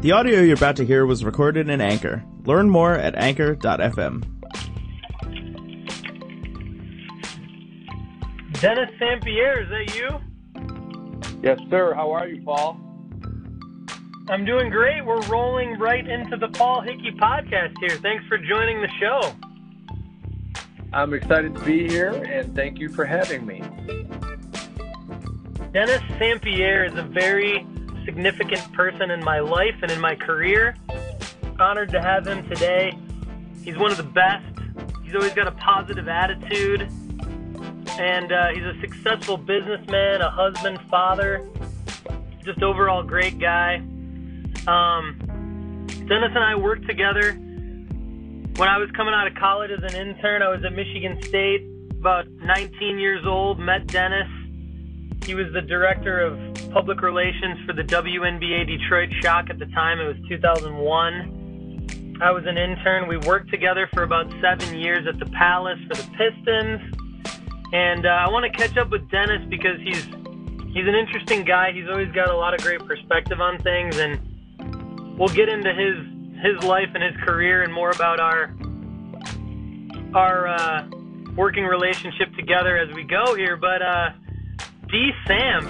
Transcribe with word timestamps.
The 0.00 0.12
audio 0.12 0.40
you're 0.40 0.56
about 0.56 0.76
to 0.76 0.86
hear 0.86 1.04
was 1.04 1.26
recorded 1.26 1.68
in 1.68 1.82
Anchor. 1.82 2.24
Learn 2.46 2.70
more 2.70 2.94
at 2.94 3.14
anchor.fm. 3.16 4.24
Dennis 8.52 8.90
Sampier, 8.98 9.62
is 9.62 9.68
that 9.68 9.94
you? 9.94 11.40
Yes, 11.42 11.60
sir. 11.68 11.92
How 11.92 12.12
are 12.12 12.26
you, 12.26 12.42
Paul? 12.42 12.80
I'm 14.30 14.46
doing 14.46 14.70
great. 14.70 15.04
We're 15.04 15.20
rolling 15.28 15.78
right 15.78 16.08
into 16.08 16.38
the 16.38 16.48
Paul 16.48 16.80
Hickey 16.80 17.12
podcast 17.20 17.74
here. 17.80 17.98
Thanks 17.98 18.24
for 18.26 18.38
joining 18.38 18.80
the 18.80 18.88
show. 18.98 19.34
I'm 20.94 21.12
excited 21.12 21.54
to 21.54 21.60
be 21.62 21.86
here, 21.86 22.12
and 22.12 22.54
thank 22.54 22.78
you 22.78 22.88
for 22.88 23.04
having 23.04 23.44
me. 23.44 23.60
Dennis 25.74 26.00
Sampier 26.18 26.90
is 26.90 26.98
a 26.98 27.02
very 27.02 27.66
significant 28.10 28.72
person 28.72 29.12
in 29.12 29.22
my 29.22 29.38
life 29.38 29.76
and 29.82 29.90
in 29.92 30.00
my 30.00 30.16
career. 30.16 30.74
Honored 31.60 31.90
to 31.90 32.00
have 32.00 32.26
him 32.26 32.48
today. 32.48 32.92
He's 33.62 33.78
one 33.78 33.92
of 33.92 33.98
the 33.98 34.02
best. 34.02 34.44
He's 35.04 35.14
always 35.14 35.32
got 35.32 35.46
a 35.46 35.52
positive 35.52 36.08
attitude, 36.08 36.90
and 37.98 38.32
uh, 38.32 38.48
he's 38.52 38.64
a 38.64 38.74
successful 38.80 39.36
businessman, 39.36 40.22
a 40.22 40.30
husband, 40.30 40.80
father, 40.90 41.46
just 42.44 42.62
overall 42.64 43.04
great 43.04 43.38
guy. 43.38 43.76
Um, 44.66 45.86
Dennis 45.86 46.32
and 46.34 46.42
I 46.42 46.56
worked 46.56 46.88
together 46.88 47.34
when 47.34 48.68
I 48.68 48.78
was 48.78 48.90
coming 48.96 49.14
out 49.14 49.28
of 49.28 49.34
college 49.34 49.70
as 49.70 49.94
an 49.94 50.00
intern. 50.00 50.42
I 50.42 50.48
was 50.48 50.64
at 50.64 50.72
Michigan 50.72 51.22
State, 51.22 51.62
about 51.92 52.26
19 52.28 52.98
years 52.98 53.24
old. 53.24 53.60
Met 53.60 53.86
Dennis. 53.86 54.26
He 55.30 55.36
was 55.36 55.52
the 55.52 55.62
director 55.62 56.18
of 56.18 56.36
public 56.72 57.02
relations 57.02 57.64
for 57.64 57.72
the 57.72 57.84
WNBA 57.84 58.66
Detroit 58.66 59.10
Shock 59.22 59.48
at 59.48 59.60
the 59.60 59.66
time. 59.66 60.00
It 60.00 60.08
was 60.08 60.16
2001. 60.28 62.18
I 62.20 62.32
was 62.32 62.42
an 62.46 62.58
intern. 62.58 63.06
We 63.06 63.16
worked 63.16 63.48
together 63.48 63.88
for 63.94 64.02
about 64.02 64.28
seven 64.40 64.76
years 64.76 65.06
at 65.06 65.20
the 65.20 65.26
Palace 65.26 65.78
for 65.86 65.94
the 65.94 66.02
Pistons. 66.18 66.80
And 67.72 68.06
uh, 68.06 68.08
I 68.08 68.28
want 68.28 68.52
to 68.52 68.58
catch 68.58 68.76
up 68.76 68.90
with 68.90 69.08
Dennis 69.08 69.40
because 69.48 69.78
he's 69.84 70.04
he's 70.74 70.88
an 70.88 70.96
interesting 70.96 71.44
guy. 71.44 71.70
He's 71.70 71.88
always 71.88 72.10
got 72.10 72.28
a 72.28 72.36
lot 72.36 72.52
of 72.52 72.60
great 72.62 72.84
perspective 72.84 73.40
on 73.40 73.60
things, 73.60 73.98
and 73.98 75.16
we'll 75.16 75.28
get 75.28 75.48
into 75.48 75.72
his 75.72 75.94
his 76.42 76.60
life 76.64 76.88
and 76.92 77.04
his 77.04 77.14
career 77.22 77.62
and 77.62 77.72
more 77.72 77.90
about 77.90 78.18
our 78.18 78.52
our 80.12 80.48
uh, 80.48 80.88
working 81.36 81.66
relationship 81.66 82.34
together 82.34 82.76
as 82.76 82.92
we 82.96 83.04
go 83.04 83.36
here. 83.36 83.56
But 83.56 83.80
uh, 83.80 84.10
D. 84.90 85.12
Sam, 85.26 85.64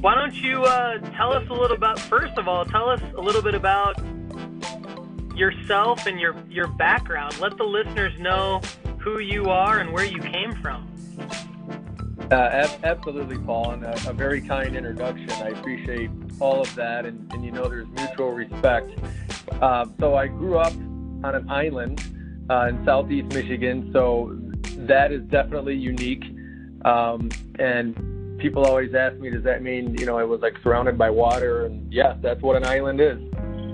why 0.00 0.14
don't 0.14 0.34
you 0.34 0.62
uh, 0.62 0.98
tell 1.16 1.32
us 1.32 1.48
a 1.48 1.54
little 1.54 1.76
about? 1.76 1.98
First 1.98 2.36
of 2.36 2.46
all, 2.46 2.64
tell 2.64 2.90
us 2.90 3.00
a 3.16 3.20
little 3.20 3.40
bit 3.40 3.54
about 3.54 3.96
yourself 5.34 6.06
and 6.06 6.20
your 6.20 6.36
your 6.50 6.66
background. 6.66 7.40
Let 7.40 7.56
the 7.56 7.64
listeners 7.64 8.18
know 8.20 8.60
who 8.98 9.20
you 9.20 9.46
are 9.46 9.78
and 9.78 9.92
where 9.92 10.04
you 10.04 10.20
came 10.20 10.52
from. 10.60 10.86
Uh, 12.30 12.34
ab- 12.34 12.84
absolutely, 12.84 13.38
Paul, 13.38 13.70
and 13.70 13.84
a, 13.84 14.10
a, 14.10 14.12
very 14.12 14.42
kind 14.42 14.76
introduction. 14.76 15.30
I 15.30 15.48
appreciate 15.48 16.10
all 16.40 16.60
of 16.60 16.74
that, 16.74 17.06
and, 17.06 17.32
and 17.32 17.42
you 17.42 17.50
know 17.50 17.66
there's 17.68 17.88
mutual 17.88 18.32
respect. 18.32 18.90
Uh, 19.62 19.86
so 19.98 20.14
I 20.16 20.26
grew 20.26 20.58
up 20.58 20.74
on 21.24 21.34
an 21.34 21.48
island 21.48 22.02
uh, 22.50 22.66
in 22.68 22.84
southeast 22.84 23.32
Michigan, 23.32 23.90
so 23.94 24.36
that 24.86 25.12
is 25.12 25.22
definitely 25.28 25.76
unique. 25.76 26.24
Um, 26.84 27.30
and 27.58 27.96
people 28.38 28.64
always 28.64 28.94
ask 28.94 29.16
me, 29.16 29.30
does 29.30 29.44
that 29.44 29.62
mean 29.62 29.96
you 29.98 30.06
know 30.06 30.18
it 30.18 30.28
was 30.28 30.40
like 30.40 30.56
surrounded 30.62 30.96
by 30.96 31.10
water? 31.10 31.66
And 31.66 31.92
yes, 31.92 32.16
that's 32.22 32.40
what 32.42 32.56
an 32.56 32.64
island 32.64 33.00
is. 33.00 33.18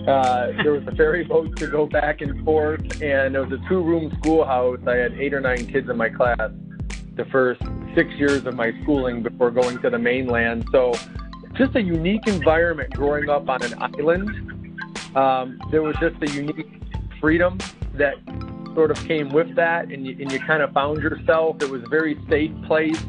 Uh, 0.08 0.52
there 0.62 0.72
was 0.72 0.82
a 0.86 0.94
ferry 0.96 1.24
boat 1.24 1.56
to 1.56 1.66
go 1.66 1.86
back 1.86 2.20
and 2.20 2.44
forth, 2.44 2.80
and 3.02 3.36
it 3.36 3.38
was 3.38 3.52
a 3.52 3.68
two-room 3.68 4.12
schoolhouse. 4.18 4.80
I 4.86 4.96
had 4.96 5.12
eight 5.14 5.32
or 5.32 5.40
nine 5.40 5.66
kids 5.66 5.88
in 5.88 5.96
my 5.96 6.08
class 6.08 6.50
the 7.16 7.24
first 7.26 7.62
six 7.94 8.12
years 8.14 8.44
of 8.44 8.54
my 8.54 8.72
schooling 8.82 9.22
before 9.22 9.50
going 9.50 9.78
to 9.80 9.90
the 9.90 9.98
mainland. 9.98 10.66
So, 10.72 10.92
just 11.54 11.76
a 11.76 11.82
unique 11.82 12.26
environment 12.26 12.92
growing 12.92 13.28
up 13.30 13.48
on 13.48 13.62
an 13.62 13.74
island. 13.80 14.28
Um, 15.16 15.60
there 15.70 15.82
was 15.82 15.94
just 16.00 16.16
a 16.22 16.30
unique 16.30 16.66
freedom 17.20 17.58
that 17.94 18.14
sort 18.74 18.90
of 18.90 19.02
came 19.06 19.28
with 19.28 19.54
that, 19.54 19.92
and 19.92 20.04
you, 20.04 20.16
and 20.20 20.32
you 20.32 20.40
kind 20.40 20.62
of 20.62 20.72
found 20.72 21.00
yourself. 21.00 21.62
It 21.62 21.70
was 21.70 21.82
a 21.84 21.88
very 21.88 22.18
safe 22.28 22.50
place, 22.66 23.00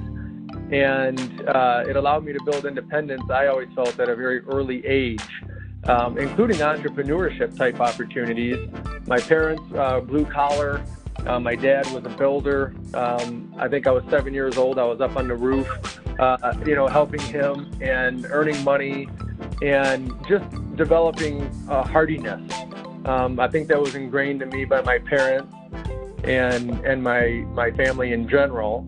and 0.72 1.48
uh, 1.48 1.84
it 1.88 1.96
allowed 1.96 2.26
me 2.26 2.34
to 2.34 2.44
build 2.44 2.66
independence. 2.66 3.24
I 3.30 3.48
always 3.48 3.70
felt 3.76 4.00
at 4.00 4.09
a 4.09 4.16
very 4.16 4.40
early 4.42 4.86
age. 4.86 5.26
Um, 5.88 6.18
including 6.18 6.58
entrepreneurship 6.58 7.56
type 7.56 7.80
opportunities. 7.80 8.58
My 9.06 9.20
parents, 9.20 9.62
uh, 9.76 10.00
blue 10.00 10.26
collar, 10.26 10.84
uh, 11.28 11.40
my 11.40 11.53
dad 11.53 11.86
was 11.92 12.03
a 12.06 12.09
builder. 12.18 12.74
Um, 12.96 13.53
I 13.59 13.68
think 13.68 13.86
I 13.86 13.92
was 13.92 14.03
seven 14.09 14.34
years 14.34 14.58
old. 14.58 14.80
I 14.80 14.84
was 14.84 15.00
up 15.00 15.16
on 15.16 15.28
the 15.28 15.36
roof, 15.36 15.68
uh, 16.20 16.56
you 16.66 16.74
know, 16.74 16.88
helping 16.88 17.22
him 17.22 17.72
and 17.82 18.26
earning 18.32 18.64
money 18.64 19.08
and 19.62 20.12
just 20.28 20.46
developing 20.76 21.52
hardiness. 21.68 22.42
Um, 23.06 23.40
I 23.40 23.47
think 23.47 23.68
that 23.68 23.80
was 23.80 23.94
ingrained 23.94 24.42
in 24.42 24.50
me 24.50 24.66
by 24.66 24.82
my 24.82 24.97
parents 24.97 25.53
and 26.24 26.72
and 26.86 27.03
my 27.03 27.46
my 27.53 27.72
family 27.72 28.14
in 28.14 28.28
general. 28.28 28.88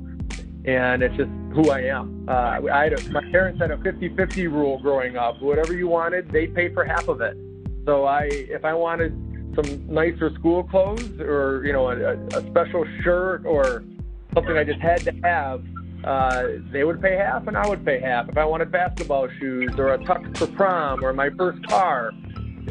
And 0.68 1.02
it's 1.02 1.16
just 1.16 1.30
who 1.54 1.72
I 1.72 1.84
am. 1.84 2.28
Uh, 2.28 2.60
I 2.72 2.84
had 2.84 2.94
a, 2.94 3.10
my 3.12 3.22
parents 3.32 3.60
had 3.60 3.72
a 3.72 3.78
50-50 3.78 4.52
rule 4.52 4.80
growing 4.80 5.16
up. 5.16 5.42
Whatever 5.42 5.74
you 5.74 5.88
wanted, 5.88 6.30
they 6.30 6.46
paid 6.46 6.74
for 6.74 6.84
half 6.84 7.08
of 7.08 7.22
it. 7.22 7.38
So 7.86 8.04
I, 8.04 8.24
if 8.32 8.66
I 8.66 8.74
wanted 8.74 9.14
some 9.56 9.88
nicer 9.88 10.30
school 10.36 10.64
clothes 10.64 11.20
or 11.20 11.64
you 11.66 11.74
know 11.74 11.90
a, 11.90 12.16
a 12.38 12.48
special 12.50 12.86
shirt 13.02 13.46
or 13.46 13.84
something 14.34 14.58
I 14.58 14.64
just 14.64 14.80
had 14.80 15.02
to 15.06 15.12
have, 15.24 15.64
uh, 16.04 16.44
they 16.72 16.84
would 16.84 17.02
pay 17.02 17.16
half 17.16 17.48
and 17.48 17.58
I 17.58 17.68
would 17.68 17.84
pay 17.84 18.00
half. 18.00 18.30
If 18.30 18.38
I 18.38 18.46
wanted 18.46 18.72
basketball 18.72 19.30
shoes 19.40 19.72
or 19.78 19.94
a 19.94 19.98
tux 20.00 20.38
for 20.38 20.48
prom 20.48 21.04
or 21.04 21.14
my 21.14 21.30
first 21.32 21.66
car, 21.68 22.12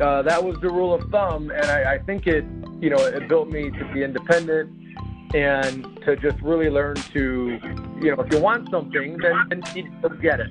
uh, 0.00 0.22
that 0.22 0.42
was 0.42 0.56
the 0.60 0.68
rule 0.68 0.94
of 0.94 1.10
thumb, 1.10 1.50
and 1.50 1.66
I, 1.66 1.94
I 1.94 1.98
think 1.98 2.26
it 2.26 2.44
you 2.80 2.90
know 2.90 2.98
it 2.98 3.26
built 3.28 3.48
me 3.48 3.70
to 3.70 3.90
be 3.92 4.04
independent 4.04 4.70
and 5.34 5.84
to 6.04 6.16
just 6.16 6.40
really 6.42 6.70
learn 6.70 6.96
to 6.96 7.58
you 8.00 8.14
know 8.14 8.22
if 8.22 8.32
you 8.32 8.40
want 8.40 8.70
something 8.70 9.18
then, 9.18 9.46
then 9.48 9.62
you 9.74 10.18
get 10.20 10.40
it. 10.40 10.50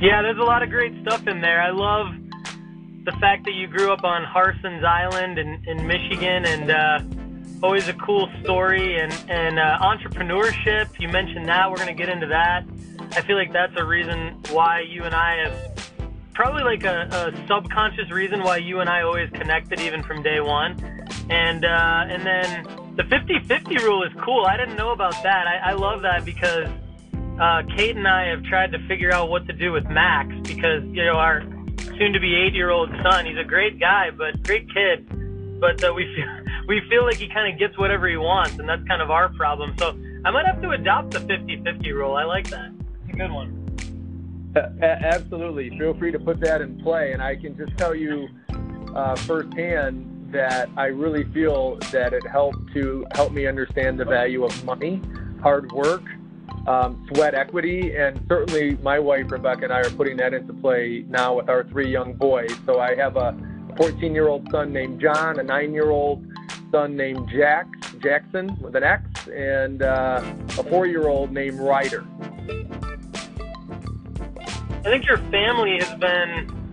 Yeah, 0.00 0.22
there's 0.22 0.38
a 0.38 0.44
lot 0.44 0.62
of 0.62 0.70
great 0.70 0.92
stuff 1.02 1.26
in 1.26 1.40
there. 1.40 1.62
I 1.62 1.70
love 1.70 2.06
the 3.04 3.12
fact 3.20 3.44
that 3.44 3.52
you 3.52 3.66
grew 3.66 3.92
up 3.92 4.02
on 4.02 4.24
Harson's 4.24 4.84
Island 4.84 5.38
in, 5.38 5.62
in 5.66 5.86
Michigan 5.86 6.44
and 6.46 6.70
uh, 6.70 7.64
always 7.64 7.86
a 7.88 7.92
cool 7.94 8.28
story 8.42 8.98
and, 8.98 9.12
and 9.28 9.58
uh, 9.58 9.78
entrepreneurship. 9.80 10.88
You 10.98 11.08
mentioned 11.08 11.48
that. 11.48 11.70
We're 11.70 11.76
going 11.76 11.88
to 11.88 11.94
get 11.94 12.08
into 12.08 12.26
that. 12.26 12.64
I 13.12 13.20
feel 13.22 13.36
like 13.36 13.52
that's 13.52 13.72
a 13.76 13.84
reason 13.84 14.38
why 14.50 14.80
you 14.80 15.04
and 15.04 15.14
I 15.14 15.36
have 15.44 15.92
probably 16.34 16.64
like 16.64 16.84
a, 16.84 17.08
a 17.12 17.46
subconscious 17.46 18.10
reason 18.10 18.42
why 18.42 18.56
you 18.56 18.80
and 18.80 18.90
I 18.90 19.02
always 19.02 19.30
connected 19.30 19.80
even 19.80 20.02
from 20.02 20.22
day 20.22 20.40
one. 20.40 21.03
And, 21.30 21.64
uh, 21.64 22.04
and 22.08 22.24
then 22.24 22.64
the 22.96 23.02
50-50 23.04 23.82
rule 23.82 24.02
is 24.04 24.12
cool. 24.24 24.44
I 24.44 24.56
didn't 24.56 24.76
know 24.76 24.92
about 24.92 25.22
that. 25.22 25.46
I, 25.46 25.70
I 25.70 25.72
love 25.72 26.02
that 26.02 26.24
because 26.24 26.68
uh, 27.40 27.62
Kate 27.76 27.96
and 27.96 28.06
I 28.06 28.28
have 28.28 28.44
tried 28.44 28.72
to 28.72 28.78
figure 28.86 29.12
out 29.12 29.30
what 29.30 29.46
to 29.46 29.52
do 29.52 29.72
with 29.72 29.84
Max 29.86 30.34
because, 30.42 30.84
you 30.84 31.04
know, 31.04 31.16
our, 31.16 31.42
soon 31.98 32.12
to 32.12 32.20
be 32.20 32.34
eight 32.34 32.54
year 32.54 32.70
old 32.70 32.90
son. 33.02 33.26
He's 33.26 33.38
a 33.38 33.44
great 33.44 33.78
guy, 33.78 34.10
but 34.10 34.42
great 34.42 34.66
kid. 34.72 35.60
But 35.60 35.82
uh, 35.82 35.92
we 35.94 36.04
feel 36.14 36.26
we 36.68 36.80
feel 36.88 37.04
like 37.04 37.16
he 37.16 37.28
kind 37.28 37.52
of 37.52 37.58
gets 37.58 37.78
whatever 37.78 38.08
he 38.08 38.16
wants, 38.16 38.58
and 38.58 38.68
that's 38.68 38.86
kind 38.88 39.02
of 39.02 39.10
our 39.10 39.28
problem. 39.30 39.74
So 39.78 39.90
I 40.24 40.30
might 40.30 40.46
have 40.46 40.62
to 40.62 40.70
adopt 40.70 41.10
the 41.12 41.20
50-50 41.20 41.92
rule. 41.92 42.16
I 42.16 42.24
like 42.24 42.48
that. 42.50 42.72
It's 43.04 43.14
a 43.14 43.16
good 43.16 43.30
one. 43.30 43.60
Uh, 44.56 44.70
absolutely. 44.82 45.76
Feel 45.78 45.94
free 45.98 46.12
to 46.12 46.18
put 46.18 46.40
that 46.40 46.62
in 46.62 46.80
play, 46.80 47.12
and 47.12 47.22
I 47.22 47.36
can 47.36 47.56
just 47.56 47.76
tell 47.76 47.94
you 47.94 48.28
uh, 48.94 49.16
firsthand 49.16 50.13
that 50.34 50.68
I 50.76 50.86
really 50.86 51.24
feel 51.32 51.76
that 51.92 52.12
it 52.12 52.26
helped 52.26 52.72
to 52.74 53.06
help 53.12 53.32
me 53.32 53.46
understand 53.46 53.98
the 53.98 54.04
value 54.04 54.44
of 54.44 54.64
money, 54.64 55.00
hard 55.40 55.70
work, 55.70 56.02
um, 56.66 57.06
sweat 57.08 57.34
equity, 57.34 57.96
and 57.96 58.20
certainly 58.28 58.76
my 58.82 58.98
wife 58.98 59.30
Rebecca 59.30 59.62
and 59.64 59.72
I 59.72 59.80
are 59.80 59.90
putting 59.90 60.16
that 60.16 60.34
into 60.34 60.52
play 60.52 61.04
now 61.08 61.36
with 61.36 61.48
our 61.48 61.62
three 61.64 61.88
young 61.88 62.14
boys. 62.14 62.52
So 62.66 62.80
I 62.80 62.96
have 62.96 63.16
a 63.16 63.36
14 63.76 64.12
year 64.12 64.26
old 64.26 64.50
son 64.50 64.72
named 64.72 65.00
John, 65.00 65.38
a 65.38 65.42
nine 65.44 65.72
year 65.72 65.90
old 65.90 66.26
son 66.72 66.96
named 66.96 67.28
Jack 67.30 67.68
Jackson 68.02 68.56
with 68.60 68.74
an 68.74 68.82
X, 68.82 69.28
and 69.28 69.82
uh, 69.82 70.20
a 70.58 70.64
four 70.64 70.86
year 70.86 71.06
old 71.06 71.30
named 71.30 71.60
Ryder. 71.60 72.04
I 74.80 74.90
think 74.90 75.06
your 75.06 75.18
family 75.30 75.78
has 75.78 75.94
been 76.00 76.63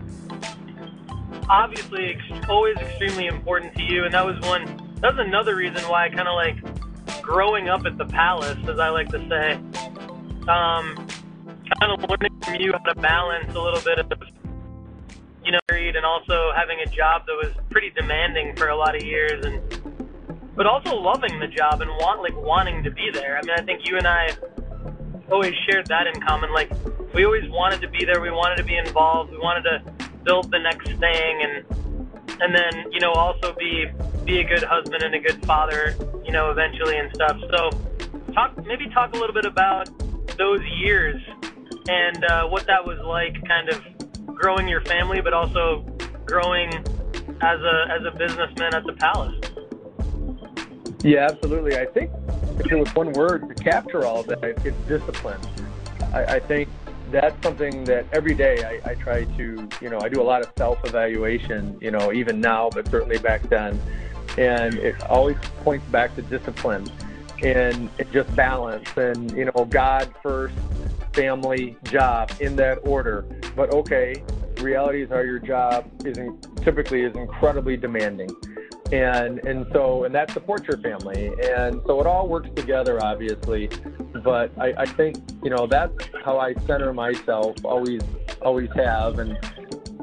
obviously 1.52 2.16
ex- 2.16 2.48
always 2.50 2.78
extremely 2.78 3.28
important 3.28 3.76
to 3.76 3.84
you, 3.84 4.06
and 4.06 4.14
that 4.14 4.26
was 4.26 4.40
one. 4.40 4.66
That 5.02 5.16
was 5.16 5.26
another 5.28 5.56
reason 5.56 5.84
why 5.90 6.06
I 6.06 6.10
kind 6.10 6.28
of 6.28 6.36
like 6.36 7.22
growing 7.22 7.70
up 7.70 7.86
at 7.86 7.98
the 7.98 8.06
palace, 8.06 8.58
as 8.68 8.80
I 8.80 8.90
like 8.90 9.10
to 9.10 9.20
say, 9.28 9.54
um, 10.48 10.96
kind 11.80 11.92
of 11.92 12.10
learning 12.10 12.40
from 12.42 12.56
you 12.56 12.72
how 12.72 12.94
to 12.94 13.00
balance 13.00 13.54
a 13.54 13.60
little 13.60 13.82
bit 13.82 14.00
of, 14.00 14.12
you 15.44 15.52
know, 15.52 15.60
and 15.70 16.06
also 16.06 16.52
having 16.56 16.80
a 16.80 16.86
job 16.86 17.24
that 17.28 17.34
was 17.34 17.54
pretty 17.70 17.90
demanding 17.90 18.56
for 18.56 18.70
a 18.70 18.76
lot 18.76 18.96
of 18.96 19.04
years 19.04 19.46
and 19.46 19.62
but 20.56 20.66
also 20.66 20.96
loving 20.96 21.40
the 21.40 21.48
job 21.48 21.82
and 21.82 21.90
want 21.92 22.22
like 22.22 22.36
wanting 22.36 22.84
to 22.84 22.92
be 22.92 23.10
there. 23.12 23.38
I 23.38 23.42
mean, 23.42 23.56
I 23.58 23.64
think 23.64 23.88
you 23.88 23.98
and 23.98 24.08
I 24.08 24.30
always 25.32 25.54
shared 25.70 25.88
that 25.88 26.08
in 26.08 26.22
common. 26.22 26.54
Like 26.54 26.72
we 27.14 27.26
always 27.26 27.50
wanted 27.50 27.82
to 27.82 27.88
be 27.88 28.06
there. 28.06 28.22
We 28.22 28.32
wanted 28.32 28.58
to 28.58 28.64
be 28.64 28.78
involved. 28.78 29.32
We 29.32 29.38
wanted 29.38 29.64
to 29.64 30.11
build 30.24 30.52
the 30.52 30.60
next 30.60 30.88
thing 30.88 31.42
and 31.44 31.66
and 32.42 32.56
then, 32.56 32.92
you 32.92 33.00
know, 33.00 33.12
also 33.12 33.54
be 33.60 33.86
be 34.26 34.40
a 34.40 34.44
good 34.44 34.64
husband 34.64 35.04
and 35.04 35.14
a 35.14 35.20
good 35.20 35.46
father, 35.46 35.96
you 36.26 36.32
know, 36.32 36.52
eventually 36.52 36.98
and 36.98 37.14
stuff. 37.14 37.38
So 37.52 37.70
talk 38.34 38.58
maybe 38.66 38.90
talk 38.90 39.14
a 39.14 39.18
little 39.18 39.34
bit 39.34 39.46
about 39.46 39.90
those 40.38 40.62
years 40.80 41.22
and 41.88 42.24
uh, 42.26 42.48
what 42.48 42.66
that 42.68 42.86
was 42.86 43.00
like 43.00 43.36
kind 43.48 43.70
of 43.70 43.84
growing 44.36 44.68
your 44.68 44.82
family 44.82 45.22
but 45.22 45.34
also 45.34 45.82
growing 46.26 46.70
as 47.42 47.60
a 47.60 47.86
as 47.90 48.06
a 48.06 48.12
businessman 48.18 48.74
at 48.74 48.86
the 48.86 48.94
palace. 48.94 49.36
Yeah, 51.04 51.28
absolutely. 51.32 51.78
I 51.78 51.86
think 51.86 52.12
if 52.60 52.68
there 52.68 52.78
was 52.78 52.94
one 52.96 53.12
word 53.14 53.50
to 53.50 53.64
capture 53.64 54.06
all 54.06 54.24
that, 54.24 54.44
it's 54.44 54.78
discipline. 54.88 55.40
I, 56.14 56.36
I 56.36 56.40
think 56.40 56.70
that's 57.12 57.42
something 57.44 57.84
that 57.86 58.06
every 58.14 58.34
day 58.34 58.64
I, 58.64 58.92
I 58.92 58.96
try 58.96 59.26
to, 59.26 59.70
you 59.82 59.90
know, 59.90 60.00
I 60.00 60.10
do 60.10 60.22
a 60.22 60.24
lot 60.24 60.42
of 60.42 60.52
self 60.58 60.80
evaluation, 60.86 61.78
you 61.82 61.92
know, 61.92 62.14
even 62.14 62.40
now, 62.40 62.70
but 62.70 62.88
certainly 62.90 63.18
back 63.18 63.42
then. 63.44 63.80
And 64.38 64.76
it 64.76 65.02
always 65.04 65.38
points 65.64 65.86
back 65.88 66.16
to 66.16 66.22
discipline 66.22 66.90
and 67.44 67.90
just 68.14 68.34
balance 68.36 68.90
and, 68.96 69.32
you 69.32 69.46
know, 69.46 69.66
God 69.66 70.14
first, 70.24 70.56
family, 71.14 71.78
job 71.84 72.32
in 72.40 72.56
that 72.56 72.80
order. 72.84 73.26
But 73.56 73.74
okay, 73.74 74.24
realities 74.62 75.12
are 75.12 75.26
your 75.26 75.40
job 75.40 75.90
is 76.06 76.18
typically 76.64 77.02
is 77.02 77.16
incredibly 77.16 77.76
demanding 77.76 78.30
and 78.92 79.40
and 79.46 79.66
so 79.72 80.04
and 80.04 80.14
that 80.14 80.32
supports 80.32 80.68
your 80.68 80.78
family. 80.78 81.28
And 81.44 81.82
so 81.86 82.00
it 82.00 82.08
all 82.08 82.28
works 82.28 82.50
together 82.56 83.04
obviously. 83.04 83.70
But 84.24 84.52
I, 84.60 84.74
I 84.78 84.86
think 84.86 85.18
you 85.44 85.50
know 85.50 85.68
that's 85.68 85.94
how 86.24 86.40
I 86.40 86.54
center 86.66 86.94
myself 86.94 87.56
always 87.64 88.02
always 88.42 88.70
have. 88.76 89.20
And 89.20 89.38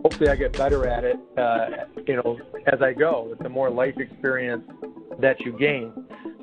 hopefully 0.03 0.29
I 0.29 0.37
get 0.37 0.53
better 0.53 0.87
at 0.87 1.05
it 1.05 1.17
uh, 1.37 1.67
you 2.07 2.17
know 2.17 2.39
as 2.67 2.81
I 2.83 2.93
go 2.93 3.27
with 3.31 3.39
the 3.39 3.49
more 3.49 3.71
life 3.71 3.99
experience 3.99 4.65
that 5.19 5.41
you 5.41 5.53
gain 5.59 5.93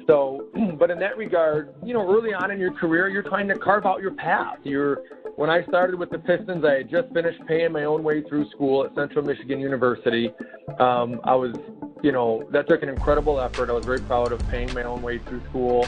so 0.07 0.47
but 0.79 0.91
in 0.91 0.99
that 0.99 1.17
regard 1.17 1.75
you 1.83 1.93
know 1.93 2.07
early 2.07 2.33
on 2.33 2.51
in 2.51 2.59
your 2.59 2.73
career 2.73 3.09
you're 3.09 3.23
trying 3.23 3.47
to 3.47 3.57
carve 3.57 3.85
out 3.85 4.01
your 4.01 4.13
path 4.13 4.57
you're 4.63 5.03
when 5.35 5.49
I 5.49 5.63
started 5.65 5.99
with 5.99 6.11
the 6.11 6.19
Pistons, 6.19 6.63
I 6.63 6.75
had 6.75 6.89
just 6.89 7.11
finished 7.13 7.45
paying 7.45 7.73
my 7.73 7.83
own 7.83 8.03
way 8.03 8.21
through 8.21 8.49
school 8.51 8.85
at 8.85 8.95
Central 8.95 9.23
Michigan 9.23 9.59
University. 9.59 10.31
Um, 10.79 11.19
I 11.25 11.35
was, 11.35 11.55
you 12.01 12.13
know, 12.13 12.47
that 12.51 12.69
took 12.69 12.83
an 12.83 12.89
incredible 12.89 13.41
effort. 13.41 13.69
I 13.69 13.73
was 13.73 13.85
very 13.85 13.99
proud 13.99 14.31
of 14.31 14.39
paying 14.47 14.73
my 14.73 14.83
own 14.83 15.01
way 15.01 15.17
through 15.19 15.41
school 15.49 15.85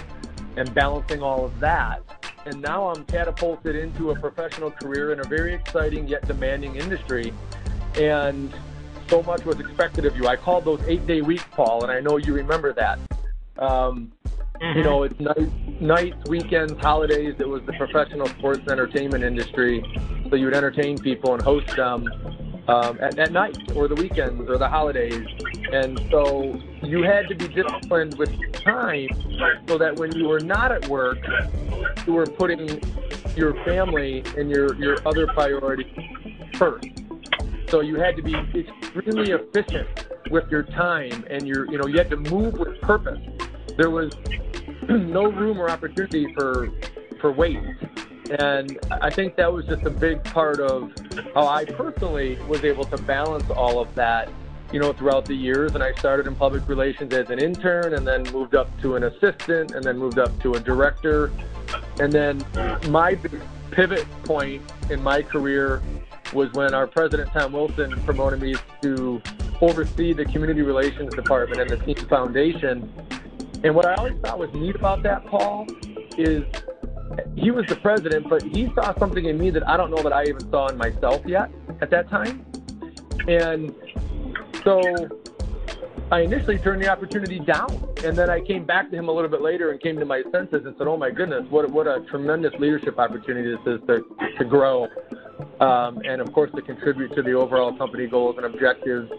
and 0.57 0.73
balancing 0.73 1.21
all 1.21 1.45
of 1.45 1.57
that. 1.61 2.01
And 2.45 2.61
now 2.61 2.89
I'm 2.89 3.05
catapulted 3.05 3.75
into 3.75 4.11
a 4.11 4.19
professional 4.19 4.71
career 4.71 5.13
in 5.13 5.21
a 5.21 5.23
very 5.23 5.53
exciting 5.53 6.07
yet 6.07 6.27
demanding 6.27 6.75
industry. 6.75 7.33
And 7.99 8.53
so 9.07 9.23
much 9.23 9.45
was 9.45 9.59
expected 9.59 10.05
of 10.05 10.15
you. 10.15 10.27
I 10.27 10.35
called 10.35 10.65
those 10.65 10.81
eight 10.87 11.05
day 11.07 11.21
weeks, 11.21 11.45
Paul, 11.51 11.83
and 11.83 11.91
I 11.91 11.99
know 11.99 12.17
you 12.17 12.33
remember 12.33 12.73
that. 12.73 12.99
Um, 13.57 14.11
Mm-hmm. 14.61 14.77
You 14.79 14.83
know, 14.83 15.03
it's 15.03 15.81
nights, 15.81 16.29
weekends, 16.29 16.73
holidays. 16.81 17.35
It 17.39 17.47
was 17.47 17.61
the 17.65 17.73
professional 17.73 18.27
sports 18.27 18.67
entertainment 18.69 19.23
industry. 19.23 19.83
So 20.29 20.35
you 20.35 20.45
would 20.45 20.55
entertain 20.55 20.97
people 20.97 21.33
and 21.33 21.41
host 21.41 21.67
them 21.75 22.07
um, 22.67 22.97
at, 22.99 23.17
at 23.19 23.31
night 23.31 23.57
or 23.75 23.87
the 23.87 23.95
weekends 23.95 24.49
or 24.49 24.57
the 24.57 24.67
holidays. 24.67 25.25
And 25.71 26.01
so 26.09 26.59
you 26.81 27.03
had 27.03 27.27
to 27.27 27.35
be 27.35 27.47
disciplined 27.47 28.17
with 28.17 28.31
time 28.53 29.09
so 29.67 29.77
that 29.77 29.97
when 29.97 30.15
you 30.15 30.27
were 30.27 30.39
not 30.39 30.71
at 30.71 30.87
work, 30.87 31.19
you 32.07 32.13
were 32.13 32.25
putting 32.25 32.81
your 33.35 33.53
family 33.63 34.23
and 34.37 34.49
your, 34.49 34.73
your 34.75 34.97
other 35.07 35.27
priorities 35.27 35.93
first. 36.55 36.87
So 37.69 37.81
you 37.81 37.97
had 37.97 38.15
to 38.15 38.21
be 38.21 38.33
extremely 38.33 39.31
efficient 39.31 40.07
with 40.29 40.49
your 40.49 40.63
time 40.63 41.25
and 41.29 41.45
your, 41.45 41.69
you 41.69 41.77
know, 41.77 41.87
you 41.87 41.97
had 41.97 42.09
to 42.11 42.17
move 42.17 42.53
with 42.57 42.79
purpose. 42.81 43.19
There 43.75 43.89
was 43.89 44.13
no 44.89 45.29
room 45.29 45.59
or 45.59 45.69
opportunity 45.69 46.33
for 46.33 46.69
for 47.19 47.31
weight. 47.31 47.59
And 48.39 48.77
I 49.01 49.09
think 49.09 49.35
that 49.37 49.51
was 49.51 49.65
just 49.65 49.83
a 49.83 49.89
big 49.89 50.23
part 50.23 50.59
of 50.59 50.91
how 51.33 51.47
I 51.47 51.65
personally 51.65 52.37
was 52.47 52.63
able 52.63 52.83
to 52.85 52.97
balance 52.97 53.49
all 53.49 53.79
of 53.79 53.93
that, 53.95 54.29
you 54.71 54.79
know, 54.79 54.93
throughout 54.93 55.25
the 55.25 55.33
years. 55.33 55.75
And 55.75 55.83
I 55.83 55.93
started 55.93 56.27
in 56.27 56.35
public 56.35 56.67
relations 56.67 57.13
as 57.13 57.29
an 57.29 57.39
intern 57.39 57.93
and 57.93 58.05
then 58.05 58.23
moved 58.31 58.55
up 58.55 58.69
to 58.81 58.95
an 58.95 59.03
assistant 59.03 59.71
and 59.71 59.83
then 59.83 59.97
moved 59.97 60.19
up 60.19 60.37
to 60.41 60.53
a 60.53 60.59
director. 60.59 61.31
And 61.99 62.11
then 62.11 62.45
my 62.89 63.17
pivot 63.71 64.05
point 64.23 64.61
in 64.89 65.01
my 65.01 65.21
career 65.21 65.81
was 66.33 66.51
when 66.53 66.73
our 66.73 66.87
president, 66.87 67.31
Tom 67.31 67.53
Wilson, 67.53 67.91
promoted 68.03 68.41
me 68.41 68.55
to 68.81 69.21
oversee 69.61 70.13
the 70.13 70.25
community 70.25 70.61
relations 70.61 71.13
department 71.13 71.61
and 71.61 71.69
the 71.69 71.77
Team 71.77 72.07
Foundation. 72.07 72.91
And 73.63 73.75
what 73.75 73.85
I 73.85 73.95
always 73.95 74.19
thought 74.21 74.37
was 74.37 74.53
neat 74.53 74.75
about 74.75 75.03
that, 75.03 75.25
Paul, 75.25 75.67
is 76.17 76.43
he 77.35 77.51
was 77.51 77.65
the 77.67 77.75
president, 77.75 78.29
but 78.29 78.43
he 78.43 78.71
saw 78.73 78.93
something 78.97 79.25
in 79.25 79.37
me 79.37 79.49
that 79.51 79.67
I 79.67 79.77
don't 79.77 79.89
know 79.89 80.03
that 80.03 80.13
I 80.13 80.25
even 80.25 80.49
saw 80.51 80.67
in 80.67 80.77
myself 80.77 81.21
yet 81.25 81.49
at 81.81 81.89
that 81.89 82.09
time. 82.09 82.45
And 83.27 83.73
so 84.63 84.81
I 86.11 86.21
initially 86.21 86.57
turned 86.57 86.81
the 86.81 86.89
opportunity 86.89 87.39
down. 87.39 87.83
And 88.03 88.15
then 88.15 88.29
I 88.29 88.41
came 88.41 88.63
back 88.65 88.89
to 88.91 88.95
him 88.95 89.09
a 89.09 89.11
little 89.11 89.29
bit 89.29 89.41
later 89.41 89.71
and 89.71 89.81
came 89.81 89.99
to 89.99 90.05
my 90.05 90.23
senses 90.31 90.65
and 90.65 90.75
said, 90.77 90.87
oh 90.87 90.97
my 90.97 91.11
goodness, 91.11 91.45
what, 91.49 91.69
what 91.71 91.87
a 91.87 92.05
tremendous 92.09 92.53
leadership 92.59 92.97
opportunity 92.97 93.49
this 93.49 93.79
is 93.79 93.81
to, 93.87 94.03
to 94.37 94.45
grow. 94.45 94.87
Um, 95.59 96.01
and 96.05 96.21
of 96.21 96.31
course, 96.33 96.51
to 96.55 96.61
contribute 96.61 97.15
to 97.15 97.21
the 97.21 97.33
overall 97.33 97.75
company 97.77 98.07
goals 98.07 98.37
and 98.37 98.45
objectives 98.45 99.11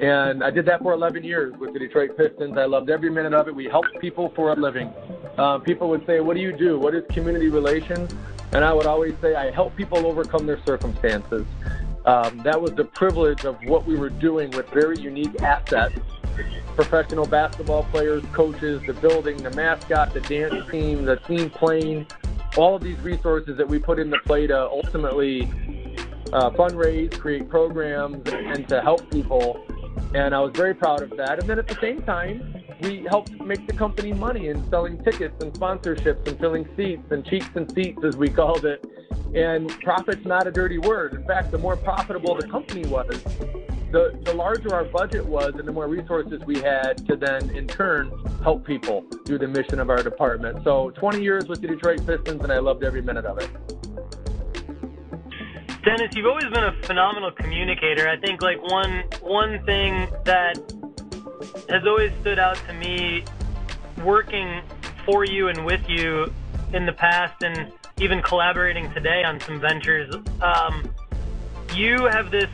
and 0.00 0.42
I 0.42 0.50
did 0.50 0.66
that 0.66 0.82
for 0.82 0.92
11 0.92 1.22
years 1.22 1.56
with 1.58 1.72
the 1.72 1.78
Detroit 1.78 2.16
Pistons. 2.16 2.58
I 2.58 2.64
loved 2.64 2.90
every 2.90 3.10
minute 3.10 3.32
of 3.32 3.46
it. 3.48 3.54
We 3.54 3.66
helped 3.66 3.98
people 4.00 4.32
for 4.34 4.52
a 4.52 4.54
living. 4.54 4.92
Uh, 5.38 5.58
people 5.58 5.88
would 5.88 6.04
say, 6.04 6.20
What 6.20 6.34
do 6.34 6.42
you 6.42 6.56
do? 6.56 6.78
What 6.78 6.94
is 6.94 7.04
community 7.10 7.48
relations? 7.48 8.12
And 8.52 8.64
I 8.64 8.72
would 8.72 8.86
always 8.86 9.14
say, 9.20 9.34
I 9.34 9.50
help 9.50 9.74
people 9.76 10.06
overcome 10.06 10.46
their 10.46 10.62
circumstances. 10.64 11.46
Um, 12.04 12.38
that 12.44 12.60
was 12.60 12.72
the 12.72 12.84
privilege 12.84 13.44
of 13.44 13.56
what 13.64 13.86
we 13.86 13.96
were 13.96 14.10
doing 14.10 14.50
with 14.50 14.68
very 14.70 14.98
unique 14.98 15.40
assets 15.42 15.98
professional 16.74 17.24
basketball 17.24 17.84
players, 17.84 18.24
coaches, 18.32 18.82
the 18.88 18.92
building, 18.94 19.36
the 19.36 19.50
mascot, 19.50 20.12
the 20.12 20.20
dance 20.22 20.68
team, 20.68 21.04
the 21.04 21.14
team 21.18 21.48
playing, 21.48 22.04
all 22.56 22.76
of 22.76 22.82
these 22.82 22.98
resources 23.00 23.56
that 23.56 23.68
we 23.68 23.78
put 23.78 23.98
into 23.98 24.18
play 24.24 24.46
to 24.46 24.68
ultimately 24.68 25.42
uh, 26.32 26.50
fundraise, 26.50 27.18
create 27.18 27.48
programs, 27.48 28.28
and 28.30 28.68
to 28.68 28.80
help 28.80 29.10
people 29.10 29.64
and 30.14 30.32
I 30.32 30.40
was 30.40 30.52
very 30.54 30.74
proud 30.74 31.02
of 31.02 31.10
that. 31.16 31.40
And 31.40 31.48
then 31.48 31.58
at 31.58 31.66
the 31.66 31.78
same 31.80 32.00
time, 32.02 32.54
we 32.80 33.04
helped 33.08 33.32
make 33.40 33.66
the 33.66 33.72
company 33.72 34.12
money 34.12 34.48
in 34.48 34.68
selling 34.70 35.02
tickets 35.02 35.42
and 35.42 35.52
sponsorships 35.52 36.26
and 36.28 36.38
filling 36.38 36.68
seats 36.76 37.10
and 37.10 37.26
cheeks 37.26 37.50
and 37.56 37.70
seats, 37.72 37.98
as 38.04 38.16
we 38.16 38.28
called 38.28 38.64
it. 38.64 38.84
And 39.34 39.68
profit's 39.80 40.24
not 40.24 40.46
a 40.46 40.52
dirty 40.52 40.78
word. 40.78 41.14
In 41.14 41.24
fact, 41.24 41.50
the 41.50 41.58
more 41.58 41.76
profitable 41.76 42.36
the 42.36 42.46
company 42.46 42.86
was, 42.86 43.20
the, 43.90 44.18
the 44.22 44.34
larger 44.34 44.74
our 44.74 44.84
budget 44.84 45.24
was 45.24 45.54
and 45.56 45.66
the 45.66 45.72
more 45.72 45.88
resources 45.88 46.40
we 46.46 46.60
had 46.60 47.06
to 47.06 47.16
then, 47.16 47.50
in 47.50 47.66
turn, 47.66 48.12
help 48.42 48.64
people 48.64 49.02
do 49.24 49.38
the 49.38 49.46
mission 49.46 49.80
of 49.80 49.90
our 49.90 50.02
department. 50.02 50.62
So 50.64 50.90
20 50.90 51.22
years 51.22 51.46
with 51.46 51.60
the 51.60 51.68
Detroit 51.68 52.06
Pistons, 52.06 52.42
and 52.42 52.52
I 52.52 52.58
loved 52.58 52.84
every 52.84 53.02
minute 53.02 53.24
of 53.24 53.38
it. 53.38 53.50
Dennis, 55.84 56.14
you've 56.16 56.26
always 56.26 56.44
been 56.44 56.64
a 56.64 56.72
phenomenal 56.82 57.30
communicator. 57.30 58.08
I 58.08 58.16
think 58.16 58.40
like 58.40 58.60
one 58.62 59.04
one 59.20 59.62
thing 59.66 60.08
that 60.24 60.56
has 61.68 61.86
always 61.86 62.10
stood 62.20 62.38
out 62.38 62.56
to 62.66 62.72
me 62.72 63.22
working 64.02 64.62
for 65.04 65.24
you 65.24 65.48
and 65.48 65.64
with 65.64 65.82
you 65.88 66.32
in 66.72 66.86
the 66.86 66.92
past 66.92 67.42
and 67.42 67.70
even 67.98 68.22
collaborating 68.22 68.92
today 68.92 69.22
on 69.24 69.40
some 69.40 69.60
ventures. 69.60 70.14
Um, 70.40 70.88
you 71.74 72.06
have 72.06 72.30
this 72.30 72.48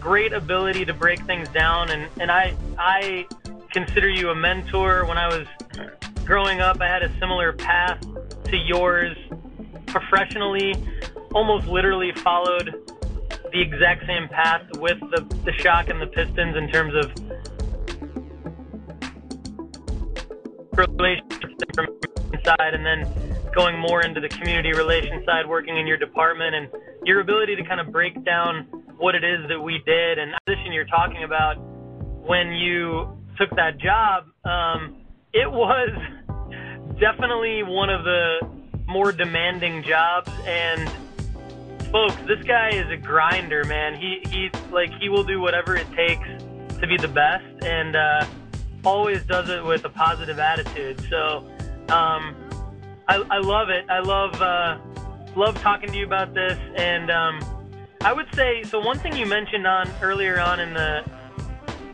great 0.00 0.32
ability 0.32 0.84
to 0.84 0.94
break 0.94 1.20
things 1.26 1.48
down 1.48 1.90
and, 1.90 2.08
and 2.20 2.30
I 2.30 2.54
I 2.78 3.26
consider 3.70 4.08
you 4.08 4.30
a 4.30 4.34
mentor. 4.34 5.04
When 5.04 5.18
I 5.18 5.28
was 5.28 5.46
growing 6.24 6.60
up 6.60 6.80
I 6.80 6.88
had 6.88 7.02
a 7.02 7.12
similar 7.18 7.52
path 7.52 8.00
to 8.44 8.56
yours 8.56 9.16
professionally 9.86 10.72
almost 11.34 11.66
literally 11.66 12.12
followed 12.16 12.74
the 13.52 13.60
exact 13.60 14.06
same 14.06 14.28
path 14.28 14.62
with 14.78 14.98
the, 15.00 15.22
the 15.44 15.52
shock 15.58 15.88
and 15.88 16.00
the 16.00 16.06
pistons 16.06 16.56
in 16.56 16.70
terms 16.70 16.94
of 16.94 17.12
relationships 20.72 21.54
from 21.74 21.86
inside 22.32 22.74
and 22.74 22.86
then 22.86 23.29
going 23.54 23.78
more 23.78 24.02
into 24.02 24.20
the 24.20 24.28
community 24.28 24.72
relations 24.72 25.24
side 25.26 25.46
working 25.48 25.76
in 25.76 25.86
your 25.86 25.96
department 25.96 26.54
and 26.54 26.68
your 27.04 27.20
ability 27.20 27.56
to 27.56 27.64
kind 27.64 27.80
of 27.80 27.90
break 27.92 28.24
down 28.24 28.66
what 28.98 29.14
it 29.14 29.24
is 29.24 29.48
that 29.48 29.60
we 29.60 29.82
did 29.86 30.18
and 30.18 30.32
the 30.32 30.38
position 30.46 30.72
you're 30.72 30.84
talking 30.86 31.24
about 31.24 31.54
when 32.26 32.52
you 32.52 33.18
took 33.38 33.50
that 33.56 33.78
job, 33.78 34.24
um, 34.44 34.96
it 35.32 35.50
was 35.50 35.90
definitely 37.00 37.62
one 37.62 37.90
of 37.90 38.04
the 38.04 38.38
more 38.86 39.12
demanding 39.12 39.82
jobs. 39.82 40.30
And 40.46 40.90
folks 41.90 42.14
this 42.26 42.42
guy 42.44 42.70
is 42.70 42.88
a 42.90 42.96
grinder 42.96 43.64
man. 43.64 43.94
He 43.94 44.20
he 44.28 44.50
like 44.70 44.90
he 45.00 45.08
will 45.08 45.24
do 45.24 45.40
whatever 45.40 45.76
it 45.76 45.90
takes 45.92 46.28
to 46.80 46.86
be 46.86 46.96
the 46.96 47.08
best 47.08 47.44
and 47.64 47.96
uh 47.96 48.26
always 48.84 49.22
does 49.24 49.48
it 49.48 49.64
with 49.64 49.84
a 49.84 49.88
positive 49.90 50.38
attitude. 50.38 51.04
So 51.10 51.48
um 51.88 52.36
i 53.10 53.16
i 53.30 53.38
love 53.38 53.68
it. 53.70 53.84
I 53.90 53.98
love 54.00 54.40
uh 54.40 54.78
love 55.36 55.60
talking 55.60 55.90
to 55.90 55.98
you 55.98 56.06
about 56.06 56.32
this. 56.32 56.58
And 56.76 57.10
um 57.10 57.40
i 58.02 58.12
would 58.12 58.32
say 58.34 58.62
so 58.62 58.78
one 58.80 58.98
thing 58.98 59.16
you 59.16 59.26
mentioned 59.26 59.66
on 59.66 59.90
earlier 60.00 60.40
on 60.40 60.60
in 60.60 60.72
the 60.72 61.04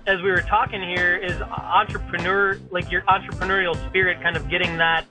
as 0.06 0.22
we 0.22 0.30
were 0.30 0.42
talking 0.42 0.80
here 0.82 1.16
is 1.16 1.40
entrepreneur 1.40 2.58
like 2.70 2.90
your 2.90 3.02
entrepreneurial 3.02 3.74
spirit 3.88 4.22
kind 4.22 4.36
of 4.36 4.48
getting 4.48 4.76
that 4.76 5.04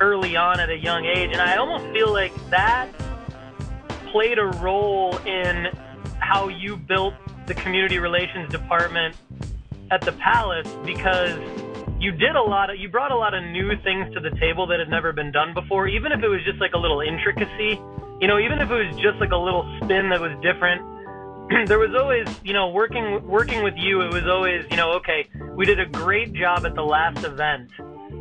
early 0.00 0.34
on 0.36 0.58
at 0.58 0.70
a 0.70 0.78
young 0.78 1.04
age. 1.04 1.30
And 1.32 1.40
i 1.40 1.56
almost 1.56 1.84
feel 1.92 2.12
like 2.12 2.34
that 2.50 2.88
played 4.10 4.38
a 4.38 4.46
role 4.46 5.16
in 5.18 5.68
how 6.18 6.48
you 6.48 6.76
built 6.76 7.14
the 7.46 7.54
community 7.54 7.98
relations 7.98 8.50
department 8.50 9.16
at 9.90 10.00
the 10.00 10.12
palace 10.12 10.68
because 10.84 11.38
you 12.02 12.10
did 12.12 12.34
a 12.34 12.42
lot 12.42 12.68
of 12.68 12.76
you 12.76 12.88
brought 12.88 13.12
a 13.12 13.16
lot 13.16 13.32
of 13.32 13.42
new 13.44 13.70
things 13.84 14.12
to 14.12 14.20
the 14.20 14.30
table 14.40 14.66
that 14.66 14.78
had 14.78 14.88
never 14.88 15.12
been 15.12 15.30
done 15.30 15.54
before 15.54 15.86
even 15.86 16.10
if 16.10 16.22
it 16.22 16.28
was 16.28 16.40
just 16.44 16.58
like 16.60 16.72
a 16.74 16.78
little 16.78 17.00
intricacy 17.00 17.78
you 18.20 18.26
know 18.26 18.38
even 18.38 18.58
if 18.60 18.70
it 18.70 18.74
was 18.74 18.92
just 18.96 19.18
like 19.20 19.30
a 19.30 19.36
little 19.36 19.62
spin 19.82 20.10
that 20.10 20.20
was 20.20 20.32
different 20.42 20.82
there 21.66 21.78
was 21.78 21.94
always, 21.94 22.26
you 22.44 22.52
know, 22.52 22.68
working 22.68 23.26
working 23.26 23.62
with 23.62 23.74
you. 23.76 24.00
It 24.02 24.12
was 24.12 24.26
always, 24.26 24.64
you 24.70 24.76
know, 24.76 24.92
okay, 24.92 25.26
we 25.56 25.66
did 25.66 25.80
a 25.80 25.86
great 25.86 26.32
job 26.32 26.64
at 26.64 26.74
the 26.74 26.82
last 26.82 27.24
event, 27.24 27.70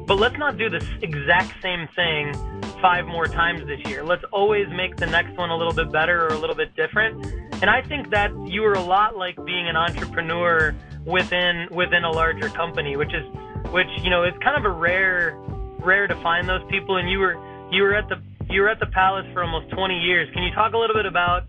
but 0.08 0.16
let's 0.16 0.38
not 0.38 0.58
do 0.58 0.70
the 0.70 0.84
exact 1.02 1.62
same 1.62 1.88
thing 1.96 2.34
five 2.82 3.06
more 3.06 3.28
times 3.28 3.66
this 3.68 3.80
year. 3.86 4.04
Let's 4.04 4.24
always 4.32 4.68
make 4.70 4.98
the 4.98 5.06
next 5.06 5.38
one 5.38 5.50
a 5.50 5.56
little 5.56 5.74
bit 5.74 5.92
better 5.92 6.26
or 6.26 6.30
a 6.30 6.38
little 6.38 6.56
bit 6.56 6.76
different. 6.76 7.24
And 7.62 7.70
I 7.70 7.82
think 7.84 8.10
that 8.10 8.32
you 8.48 8.62
were 8.64 8.74
a 8.74 8.84
lot 8.84 9.16
like 9.16 9.38
being 9.46 9.68
an 9.68 9.76
entrepreneur 9.76 10.76
within 11.06 11.68
within 11.72 12.04
a 12.04 12.12
larger 12.12 12.50
company, 12.50 12.98
which 12.98 13.14
is 13.14 13.24
which 13.70 13.88
you 14.02 14.10
know 14.10 14.24
it's 14.24 14.38
kind 14.40 14.58
of 14.58 14.66
a 14.66 14.74
rare 14.74 15.36
rare 15.80 16.08
to 16.08 16.16
find 16.22 16.48
those 16.50 16.64
people. 16.70 16.98
And 16.98 17.10
you 17.10 17.20
were 17.20 17.36
you 17.72 17.84
were 17.84 17.96
at 17.96 18.10
the 18.10 18.22
you 18.50 18.62
were 18.62 18.70
at 18.70 18.80
the 18.80 18.88
palace 18.88 19.26
for 19.34 19.44
almost 19.44 19.72
20 19.72 19.98
years. 20.00 20.30
Can 20.34 20.44
you 20.44 20.54
talk 20.54 20.74
a 20.74 20.78
little 20.78 20.96
bit 20.96 21.06
about 21.06 21.44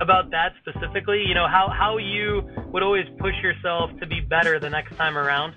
about 0.00 0.30
that 0.30 0.52
specifically? 0.60 1.24
You 1.26 1.34
know, 1.34 1.48
how, 1.48 1.68
how 1.68 1.98
you 1.98 2.42
would 2.72 2.82
always 2.82 3.06
push 3.18 3.34
yourself 3.42 3.90
to 4.00 4.06
be 4.06 4.20
better 4.20 4.60
the 4.60 4.70
next 4.70 4.96
time 4.96 5.16
around? 5.16 5.54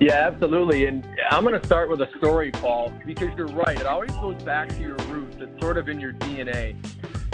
Yeah, 0.00 0.28
absolutely. 0.28 0.86
And 0.86 1.04
I'm 1.30 1.44
going 1.44 1.58
to 1.58 1.66
start 1.66 1.90
with 1.90 2.00
a 2.00 2.08
story, 2.18 2.52
Paul, 2.52 2.92
because 3.04 3.36
you're 3.36 3.48
right. 3.48 3.78
It 3.78 3.86
always 3.86 4.12
goes 4.12 4.40
back 4.44 4.68
to 4.68 4.80
your 4.80 4.96
roots. 5.08 5.36
It's 5.40 5.60
sort 5.60 5.76
of 5.76 5.88
in 5.88 5.98
your 5.98 6.12
DNA. 6.12 6.76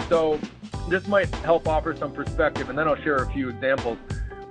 So 0.09 0.39
this 0.89 1.07
might 1.07 1.33
help 1.35 1.67
offer 1.67 1.95
some 1.95 2.11
perspective, 2.11 2.69
and 2.69 2.77
then 2.77 2.87
I'll 2.87 3.01
share 3.03 3.17
a 3.17 3.31
few 3.31 3.49
examples. 3.49 3.97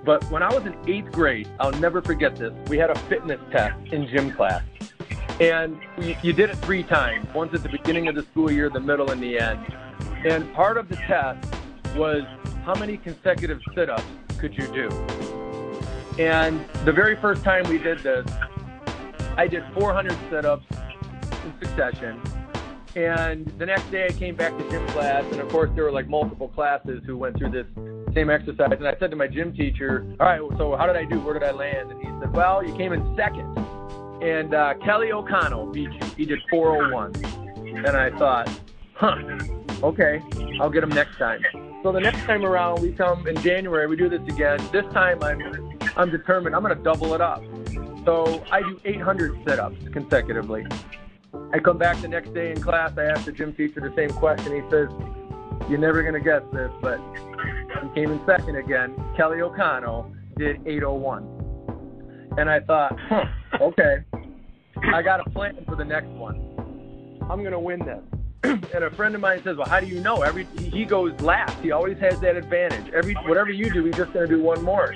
But 0.05 0.23
when 0.29 0.43
I 0.43 0.53
was 0.53 0.63
in 0.67 0.77
eighth 0.87 1.11
grade, 1.11 1.49
I'll 1.59 1.71
never 1.71 1.99
forget 1.99 2.35
this. 2.35 2.53
We 2.69 2.77
had 2.77 2.91
a 2.91 2.95
fitness 3.09 3.39
test 3.51 3.75
in 3.91 4.07
gym 4.07 4.31
class. 4.31 4.61
And 5.39 5.79
you 5.97 6.31
did 6.31 6.51
it 6.51 6.57
three 6.57 6.83
times 6.83 7.27
once 7.33 7.55
at 7.55 7.63
the 7.63 7.69
beginning 7.69 8.07
of 8.07 8.13
the 8.13 8.21
school 8.21 8.51
year, 8.51 8.69
the 8.69 8.79
middle, 8.79 9.09
and 9.09 9.21
the 9.21 9.39
end. 9.39 9.65
And 10.23 10.53
part 10.53 10.77
of 10.77 10.89
the 10.89 10.95
test 10.95 11.43
was 11.95 12.21
how 12.63 12.75
many 12.75 12.97
consecutive 12.97 13.59
sit 13.73 13.89
ups 13.89 14.03
could 14.37 14.55
you 14.55 14.67
do? 14.67 14.89
And 16.19 16.63
the 16.85 16.93
very 16.93 17.15
first 17.15 17.43
time 17.43 17.67
we 17.67 17.79
did 17.79 17.99
this, 17.99 18.29
I 19.37 19.47
did 19.47 19.63
400 19.73 20.15
sit 20.29 20.45
ups 20.45 20.65
in 21.43 21.53
succession. 21.59 22.21
And 22.95 23.47
the 23.57 23.65
next 23.65 23.89
day 23.91 24.05
I 24.05 24.11
came 24.11 24.35
back 24.35 24.55
to 24.57 24.69
gym 24.69 24.85
class, 24.89 25.25
and 25.31 25.41
of 25.41 25.49
course, 25.49 25.71
there 25.73 25.83
were 25.83 25.91
like 25.91 26.07
multiple 26.07 26.47
classes 26.47 27.01
who 27.05 27.17
went 27.17 27.37
through 27.37 27.49
this 27.49 27.67
same 28.15 28.29
exercise. 28.29 28.71
And 28.71 28.87
I 28.87 28.95
said 28.97 29.11
to 29.11 29.17
my 29.17 29.27
gym 29.27 29.53
teacher, 29.53 30.05
All 30.19 30.25
right, 30.25 30.57
so 30.57 30.75
how 30.75 30.87
did 30.87 30.95
I 30.95 31.05
do? 31.05 31.19
Where 31.19 31.33
did 31.33 31.43
I 31.43 31.51
land? 31.51 31.91
And 31.91 31.99
he 31.99 32.07
said, 32.19 32.33
Well, 32.33 32.65
you 32.65 32.73
came 32.75 32.93
in 32.93 33.15
second. 33.15 33.57
And 34.23 34.53
uh, 34.53 34.75
Kelly 34.83 35.11
O'Connell 35.11 35.67
beat 35.67 35.91
you. 35.91 35.99
He 36.17 36.25
did 36.25 36.39
401. 36.49 37.13
And 37.85 37.89
I 37.89 38.09
thought, 38.17 38.49
Huh, 38.93 39.17
okay, 39.83 40.21
I'll 40.59 40.69
get 40.69 40.81
them 40.81 40.89
next 40.89 41.17
time. 41.17 41.41
So 41.83 41.91
the 41.91 41.99
next 41.99 42.21
time 42.21 42.45
around, 42.45 42.81
we 42.81 42.93
come 42.93 43.27
in 43.27 43.35
January, 43.41 43.85
we 43.85 43.95
do 43.95 44.09
this 44.09 44.21
again. 44.27 44.57
This 44.71 44.85
time, 44.93 45.21
I'm 45.21 45.77
I'm 45.97 46.09
determined. 46.09 46.55
I'm 46.55 46.63
going 46.63 46.75
to 46.75 46.83
double 46.83 47.13
it 47.13 47.21
up. 47.21 47.43
So 48.05 48.43
I 48.51 48.61
do 48.61 48.79
800 48.83 49.43
sit-ups 49.47 49.77
consecutively. 49.91 50.65
I 51.53 51.59
come 51.59 51.77
back 51.77 52.01
the 52.01 52.07
next 52.07 52.33
day 52.33 52.51
in 52.51 52.61
class. 52.61 52.97
I 52.97 53.03
ask 53.03 53.25
the 53.25 53.31
gym 53.31 53.53
teacher 53.53 53.81
the 53.81 53.93
same 53.95 54.09
question. 54.09 54.55
He 54.55 54.69
says, 54.69 54.89
"You're 55.69 55.79
never 55.79 56.01
going 56.01 56.13
to 56.13 56.19
guess 56.19 56.41
this, 56.51 56.71
but 56.81 56.99
he 57.83 58.01
came 58.01 58.11
in 58.11 58.25
second 58.25 58.55
again. 58.55 58.95
Kelly 59.15 59.41
O'Connell 59.41 60.11
did 60.37 60.57
801." 60.65 62.35
And 62.37 62.49
I 62.49 62.59
thought, 62.59 62.97
huh, 63.07 63.25
okay, 63.61 64.03
I 64.93 65.01
got 65.01 65.25
a 65.25 65.29
plan 65.29 65.63
for 65.65 65.75
the 65.75 65.85
next 65.85 66.09
one. 66.09 66.35
I'm 67.29 67.39
going 67.39 67.51
to 67.51 67.59
win 67.59 67.79
this. 67.79 68.01
and 68.73 68.83
a 68.83 68.91
friend 68.91 69.15
of 69.15 69.21
mine 69.21 69.41
says, 69.43 69.57
"Well, 69.57 69.67
how 69.67 69.79
do 69.79 69.87
you 69.87 69.99
know?" 70.01 70.21
Every 70.21 70.45
he 70.57 70.85
goes 70.85 71.19
last. 71.21 71.57
He 71.61 71.71
always 71.71 71.97
has 71.99 72.19
that 72.19 72.35
advantage. 72.35 72.93
Every 72.93 73.13
whatever 73.25 73.49
you 73.49 73.71
do, 73.71 73.85
he's 73.85 73.95
just 73.95 74.13
going 74.13 74.27
to 74.27 74.35
do 74.35 74.41
one 74.41 74.61
more. 74.61 74.93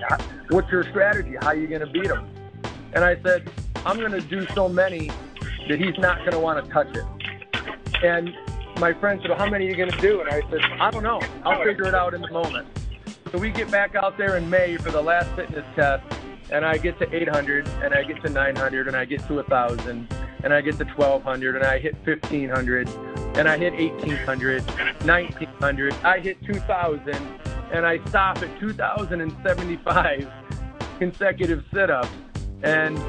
What's 0.49 0.69
your 0.71 0.83
strategy? 0.83 1.35
How 1.41 1.47
are 1.47 1.55
you 1.55 1.67
going 1.67 1.81
to 1.81 1.87
beat 1.87 2.07
him? 2.07 2.29
And 2.93 3.03
I 3.03 3.19
said, 3.23 3.49
"I'm 3.85 3.97
going 3.97 4.11
to 4.11 4.21
do 4.21 4.45
so 4.53 4.69
many 4.69 5.09
that 5.67 5.79
he's 5.79 5.97
not 5.97 6.19
going 6.19 6.31
to 6.31 6.39
want 6.39 6.63
to 6.63 6.71
touch 6.71 6.95
it." 6.95 7.05
And 8.03 8.29
my 8.79 8.93
friend 8.93 9.19
said, 9.21 9.29
well, 9.29 9.39
"How 9.39 9.49
many 9.49 9.67
are 9.67 9.69
you 9.69 9.75
going 9.75 9.91
to 9.91 9.97
do?" 9.99 10.21
And 10.21 10.29
I 10.29 10.41
said, 10.49 10.61
"I 10.79 10.89
don't 10.91 11.03
know. 11.03 11.21
I'll 11.43 11.63
figure 11.63 11.85
it 11.85 11.95
out 11.95 12.13
in 12.13 12.21
the 12.21 12.31
moment." 12.31 12.67
So 13.31 13.37
we 13.37 13.51
get 13.51 13.69
back 13.69 13.95
out 13.95 14.17
there 14.17 14.37
in 14.37 14.49
May 14.49 14.77
for 14.77 14.91
the 14.91 15.01
last 15.01 15.29
fitness 15.35 15.65
test, 15.75 16.03
and 16.49 16.65
I 16.65 16.77
get 16.77 16.97
to 16.99 17.15
800, 17.15 17.67
and 17.83 17.93
I 17.93 18.03
get 18.03 18.21
to 18.23 18.29
900, 18.29 18.87
and 18.87 18.95
I 18.95 19.05
get 19.05 19.27
to 19.27 19.35
1,000, 19.35 20.07
and 20.43 20.53
I 20.53 20.61
get 20.61 20.79
to 20.79 20.85
1,200, 20.85 21.55
and 21.55 21.65
I 21.65 21.77
hit 21.77 21.95
1,500 22.03 22.89
and 23.35 23.47
I 23.47 23.57
hit 23.57 23.73
1800, 23.73 24.63
1900, 25.05 25.93
I 26.03 26.19
hit 26.19 26.43
2000, 26.43 27.15
and 27.71 27.85
I 27.85 28.03
stop 28.07 28.37
at 28.39 28.59
2075 28.59 30.27
consecutive 30.97 31.63
sit 31.73 31.89
ups. 31.89 32.09
And 32.63 32.99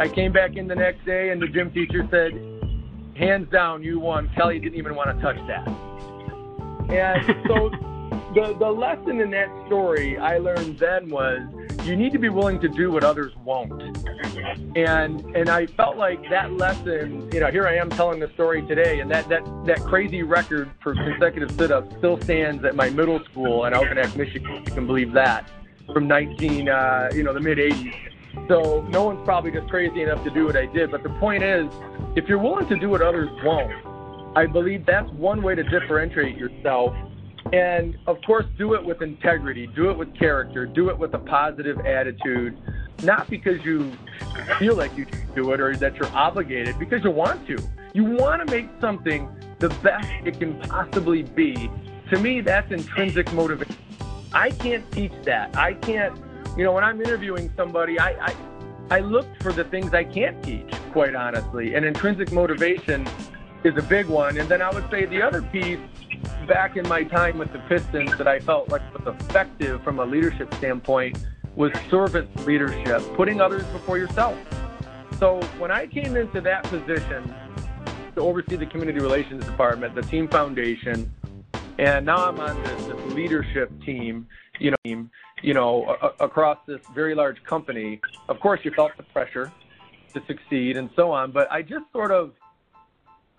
I 0.00 0.08
came 0.08 0.32
back 0.32 0.56
in 0.56 0.68
the 0.68 0.74
next 0.74 1.04
day, 1.04 1.30
and 1.30 1.42
the 1.42 1.48
gym 1.48 1.70
teacher 1.70 2.06
said, 2.10 2.32
Hands 3.18 3.48
down, 3.50 3.82
you 3.82 3.98
won. 3.98 4.30
Kelly 4.36 4.60
didn't 4.60 4.78
even 4.78 4.94
want 4.94 5.14
to 5.14 5.20
touch 5.20 5.38
that. 5.48 5.66
And 6.88 7.26
so 7.48 7.68
the, 8.34 8.56
the 8.56 8.70
lesson 8.70 9.20
in 9.20 9.30
that 9.32 9.48
story 9.66 10.16
I 10.16 10.38
learned 10.38 10.78
then 10.78 11.10
was 11.10 11.40
you 11.84 11.96
need 11.96 12.12
to 12.12 12.20
be 12.20 12.28
willing 12.28 12.60
to 12.60 12.68
do 12.68 12.92
what 12.92 13.02
others 13.02 13.32
won't. 13.42 13.72
And 14.76 15.20
and 15.34 15.48
I 15.48 15.66
felt 15.66 15.96
like 15.96 16.30
that 16.30 16.52
lesson, 16.52 17.28
you 17.32 17.40
know, 17.40 17.50
here 17.50 17.66
I 17.66 17.74
am 17.74 17.90
telling 17.90 18.20
the 18.20 18.30
story 18.34 18.62
today, 18.62 19.00
and 19.00 19.10
that 19.10 19.28
that 19.28 19.42
that 19.66 19.80
crazy 19.80 20.22
record 20.22 20.70
for 20.80 20.94
consecutive 20.94 21.50
sit-ups 21.50 21.92
still 21.98 22.20
stands 22.20 22.64
at 22.64 22.76
my 22.76 22.88
middle 22.88 23.18
school 23.24 23.64
in 23.64 23.72
Algonac, 23.72 24.14
Michigan. 24.14 24.62
You 24.64 24.72
can 24.72 24.86
believe 24.86 25.12
that 25.12 25.50
from 25.92 26.06
19, 26.06 26.68
uh, 26.68 27.10
you 27.12 27.24
know, 27.24 27.34
the 27.34 27.40
mid 27.40 27.58
80s. 27.58 27.94
So 28.48 28.82
no 28.90 29.04
one's 29.04 29.24
probably 29.24 29.50
just 29.50 29.68
crazy 29.68 30.02
enough 30.02 30.22
to 30.24 30.30
do 30.30 30.46
what 30.46 30.56
I 30.56 30.66
did. 30.66 30.90
But 30.90 31.02
the 31.02 31.10
point 31.10 31.42
is, 31.42 31.70
if 32.16 32.28
you're 32.28 32.38
willing 32.38 32.66
to 32.68 32.78
do 32.78 32.88
what 32.90 33.02
others 33.02 33.28
won't, 33.42 33.72
I 34.36 34.46
believe 34.46 34.86
that's 34.86 35.10
one 35.12 35.42
way 35.42 35.54
to 35.54 35.62
differentiate 35.62 36.36
yourself 36.36 36.94
and 37.52 37.96
of 38.06 38.18
course, 38.26 38.44
do 38.56 38.74
it 38.74 38.84
with 38.84 39.02
integrity, 39.02 39.66
do 39.68 39.90
it 39.90 39.96
with 39.96 40.14
character, 40.18 40.66
do 40.66 40.90
it 40.90 40.98
with 40.98 41.14
a 41.14 41.18
positive 41.18 41.78
attitude, 41.80 42.58
not 43.02 43.28
because 43.30 43.64
you 43.64 43.92
feel 44.58 44.76
like 44.76 44.96
you 44.96 45.06
should 45.06 45.34
do 45.34 45.52
it 45.52 45.60
or 45.60 45.74
that 45.76 45.96
you're 45.96 46.12
obligated, 46.12 46.78
because 46.78 47.02
you 47.04 47.10
want 47.10 47.46
to. 47.46 47.56
You 47.94 48.04
want 48.04 48.46
to 48.46 48.54
make 48.54 48.68
something 48.80 49.28
the 49.58 49.70
best 49.82 50.08
it 50.24 50.38
can 50.38 50.58
possibly 50.60 51.22
be. 51.22 51.70
To 52.10 52.18
me, 52.18 52.40
that's 52.40 52.70
intrinsic 52.70 53.32
motivation. 53.32 53.76
I 54.32 54.50
can't 54.50 54.90
teach 54.92 55.12
that. 55.24 55.56
I 55.56 55.72
can't, 55.74 56.18
you 56.58 56.64
know, 56.64 56.72
when 56.72 56.82
I'm 56.82 57.00
interviewing 57.00 57.52
somebody, 57.56 58.00
I, 58.00 58.26
I, 58.26 58.36
I 58.90 58.98
look 58.98 59.26
for 59.40 59.52
the 59.52 59.62
things 59.62 59.94
I 59.94 60.02
can't 60.02 60.42
teach, 60.42 60.68
quite 60.90 61.14
honestly. 61.14 61.74
And 61.74 61.86
intrinsic 61.86 62.32
motivation 62.32 63.06
is 63.62 63.76
a 63.76 63.82
big 63.82 64.06
one. 64.06 64.36
And 64.36 64.48
then 64.48 64.60
I 64.60 64.70
would 64.74 64.90
say 64.90 65.04
the 65.04 65.22
other 65.22 65.40
piece 65.40 65.78
back 66.48 66.76
in 66.76 66.88
my 66.88 67.04
time 67.04 67.38
with 67.38 67.52
the 67.52 67.60
Pistons 67.60 68.18
that 68.18 68.26
I 68.26 68.40
felt 68.40 68.70
like 68.70 68.82
was 68.92 69.14
effective 69.20 69.84
from 69.84 70.00
a 70.00 70.04
leadership 70.04 70.52
standpoint 70.54 71.16
was 71.54 71.70
servant 71.88 72.28
leadership, 72.44 73.02
putting 73.14 73.40
others 73.40 73.62
before 73.66 73.96
yourself. 73.96 74.36
So 75.20 75.40
when 75.58 75.70
I 75.70 75.86
came 75.86 76.16
into 76.16 76.40
that 76.40 76.64
position 76.64 77.32
to 78.16 78.20
oversee 78.20 78.56
the 78.56 78.66
community 78.66 78.98
relations 78.98 79.44
department, 79.44 79.94
the 79.94 80.02
team 80.02 80.26
foundation, 80.26 81.12
And 81.78 82.04
now 82.06 82.28
I'm 82.28 82.40
on 82.40 82.60
this, 82.64 82.86
this 82.86 83.14
leadership 83.14 83.70
team, 83.84 84.26
you 84.58 84.72
know, 84.72 85.08
you 85.42 85.54
know, 85.54 85.96
a, 86.02 86.24
across 86.24 86.58
this 86.66 86.80
very 86.94 87.14
large 87.14 87.42
company. 87.44 88.00
Of 88.28 88.40
course, 88.40 88.60
you 88.64 88.70
felt 88.72 88.96
the 88.96 89.02
pressure 89.04 89.52
to 90.14 90.22
succeed 90.26 90.76
and 90.76 90.90
so 90.96 91.10
on, 91.10 91.32
but 91.32 91.50
I 91.50 91.62
just 91.62 91.84
sort 91.92 92.10
of 92.10 92.32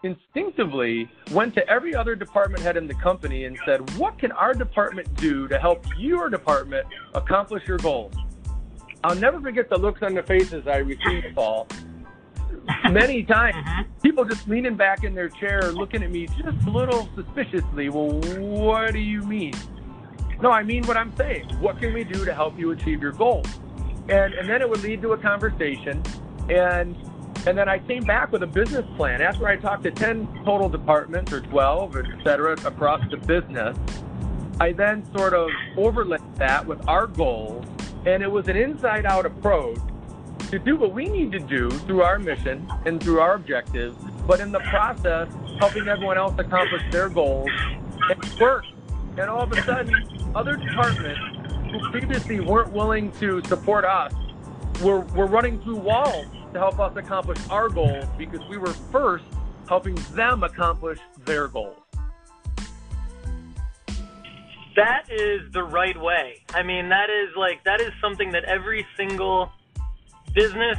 instinctively 0.03 1.09
went 1.31 1.53
to 1.55 1.67
every 1.67 1.93
other 1.93 2.15
department 2.15 2.63
head 2.63 2.77
in 2.77 2.87
the 2.87 2.93
company 2.95 3.45
and 3.45 3.57
said, 3.65 3.97
What 3.97 4.17
can 4.17 4.31
our 4.31 4.53
department 4.53 5.13
do 5.15 5.47
to 5.47 5.59
help 5.59 5.85
your 5.97 6.29
department 6.29 6.87
accomplish 7.13 7.67
your 7.67 7.77
goals? 7.77 8.13
I'll 9.03 9.15
never 9.15 9.39
forget 9.39 9.69
the 9.69 9.77
looks 9.77 10.01
on 10.01 10.13
the 10.13 10.23
faces 10.23 10.67
I 10.67 10.77
received, 10.77 11.35
Paul. 11.35 11.67
Many 12.91 13.23
times, 13.25 13.55
mm-hmm. 13.55 14.01
people 14.01 14.25
just 14.25 14.47
leaning 14.47 14.75
back 14.75 15.03
in 15.03 15.15
their 15.15 15.29
chair, 15.29 15.71
looking 15.71 16.03
at 16.03 16.11
me 16.11 16.27
just 16.27 16.65
a 16.67 16.69
little 16.69 17.09
suspiciously. 17.15 17.89
Well, 17.89 18.09
what 18.09 18.93
do 18.93 18.99
you 18.99 19.21
mean? 19.23 19.53
No, 20.41 20.51
I 20.51 20.63
mean 20.63 20.85
what 20.85 20.97
I'm 20.97 21.15
saying. 21.17 21.49
What 21.59 21.79
can 21.79 21.93
we 21.93 22.03
do 22.03 22.23
to 22.23 22.33
help 22.33 22.57
you 22.57 22.71
achieve 22.71 23.01
your 23.01 23.11
goals? 23.11 23.47
And, 24.07 24.33
and 24.33 24.47
then 24.47 24.61
it 24.61 24.69
would 24.69 24.81
lead 24.81 25.01
to 25.01 25.11
a 25.11 25.17
conversation. 25.17 26.01
And 26.49 26.95
and 27.45 27.57
then 27.57 27.69
I 27.69 27.79
came 27.79 28.03
back 28.03 28.33
with 28.33 28.43
a 28.43 28.47
business 28.47 28.85
plan 28.97 29.21
after 29.21 29.47
I 29.47 29.55
talked 29.55 29.83
to 29.83 29.91
10 29.91 30.43
total 30.43 30.67
departments 30.67 31.31
or 31.31 31.39
12, 31.39 31.95
et 31.95 32.05
cetera, 32.23 32.53
across 32.65 33.01
the 33.09 33.15
business. 33.15 33.77
I 34.59 34.73
then 34.73 35.09
sort 35.17 35.33
of 35.33 35.49
overlaid 35.77 36.21
that 36.35 36.65
with 36.65 36.85
our 36.89 37.07
goals, 37.07 37.65
and 38.05 38.21
it 38.21 38.29
was 38.29 38.49
an 38.49 38.57
inside 38.57 39.05
out 39.05 39.25
approach 39.25 39.79
to 40.51 40.59
do 40.59 40.75
what 40.75 40.93
we 40.93 41.05
need 41.05 41.31
to 41.31 41.39
do 41.39 41.69
through 41.69 42.01
our 42.01 42.19
mission 42.19 42.69
and 42.85 43.01
through 43.01 43.21
our 43.21 43.35
objectives, 43.35 43.95
but 44.27 44.41
in 44.41 44.51
the 44.51 44.59
process, 44.59 45.29
helping 45.59 45.87
everyone 45.87 46.17
else 46.17 46.33
accomplish 46.37 46.83
their 46.91 47.07
goals 47.07 47.49
and 48.09 48.39
work. 48.39 48.65
And 49.17 49.29
all 49.29 49.43
of 49.43 49.51
a 49.51 49.61
sudden, 49.63 49.93
other 50.35 50.55
departments 50.55 51.19
who 51.71 51.89
previously 51.91 52.39
weren't 52.39 52.71
willing 52.71 53.11
to 53.13 53.43
support 53.45 53.85
us 53.85 54.13
were, 54.81 55.01
were 55.01 55.27
running 55.27 55.61
through 55.61 55.77
walls 55.77 56.25
to 56.53 56.59
help 56.59 56.79
us 56.79 56.95
accomplish 56.95 57.37
our 57.49 57.69
goals 57.69 58.05
because 58.17 58.41
we 58.49 58.57
were 58.57 58.73
first 58.91 59.25
helping 59.67 59.95
them 60.13 60.43
accomplish 60.43 60.99
their 61.25 61.47
goals. 61.47 61.77
That 64.75 65.09
is 65.11 65.51
the 65.51 65.63
right 65.63 65.99
way. 65.99 66.41
I 66.53 66.63
mean, 66.63 66.89
that 66.89 67.09
is 67.09 67.35
like 67.35 67.63
that 67.65 67.81
is 67.81 67.91
something 68.01 68.31
that 68.31 68.45
every 68.45 68.85
single 68.95 69.51
business 70.33 70.77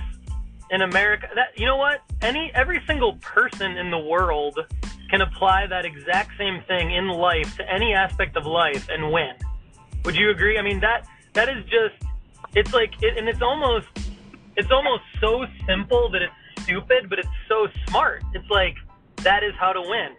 in 0.70 0.82
America 0.82 1.28
that 1.34 1.58
you 1.58 1.66
know 1.66 1.76
what? 1.76 2.00
Any 2.22 2.50
every 2.54 2.82
single 2.87 3.16
person 3.16 3.76
in 3.76 3.90
the 3.90 3.99
world 3.99 4.58
can 5.10 5.20
apply 5.20 5.66
that 5.66 5.84
exact 5.84 6.36
same 6.38 6.62
thing 6.68 6.92
in 6.92 7.08
life 7.08 7.56
to 7.56 7.68
any 7.68 7.92
aspect 7.92 8.36
of 8.36 8.46
life 8.46 8.88
and 8.88 9.12
win. 9.12 9.34
Would 10.04 10.16
you 10.16 10.30
agree? 10.30 10.58
I 10.58 10.62
mean, 10.62 10.80
that 10.80 11.06
that 11.32 11.48
is 11.48 11.64
just 11.64 12.02
it's 12.54 12.72
like 12.72 12.92
it, 13.02 13.18
and 13.18 13.28
it's 13.28 13.42
almost 13.42 13.86
it's 14.56 14.70
almost 14.70 15.02
so 15.20 15.44
simple 15.66 16.10
that 16.10 16.22
it's 16.22 16.62
stupid, 16.62 17.08
but 17.08 17.18
it's 17.18 17.28
so 17.48 17.68
smart. 17.88 18.22
It's 18.34 18.48
like 18.50 18.76
that 19.18 19.42
is 19.42 19.52
how 19.58 19.72
to 19.72 19.80
win. 19.80 20.16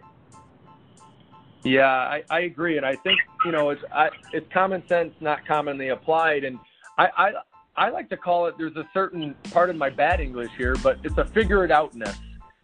Yeah, 1.64 1.86
I, 1.86 2.24
I 2.28 2.40
agree, 2.40 2.76
and 2.76 2.84
I 2.84 2.96
think 2.96 3.18
you 3.44 3.52
know 3.52 3.70
it's 3.70 3.82
I, 3.92 4.10
it's 4.32 4.50
common 4.52 4.86
sense, 4.88 5.14
not 5.20 5.46
commonly 5.46 5.88
applied, 5.88 6.44
and 6.44 6.58
I, 6.98 7.08
I 7.16 7.32
I 7.76 7.90
like 7.90 8.08
to 8.10 8.16
call 8.16 8.46
it. 8.46 8.56
There's 8.58 8.76
a 8.76 8.88
certain 8.92 9.34
part 9.52 9.70
of 9.70 9.76
my 9.76 9.88
bad 9.90 10.20
English 10.20 10.50
here, 10.56 10.74
but 10.82 10.98
it's 11.04 11.16
a 11.18 11.24
figure 11.24 11.64
it 11.64 11.70
outness. 11.70 12.18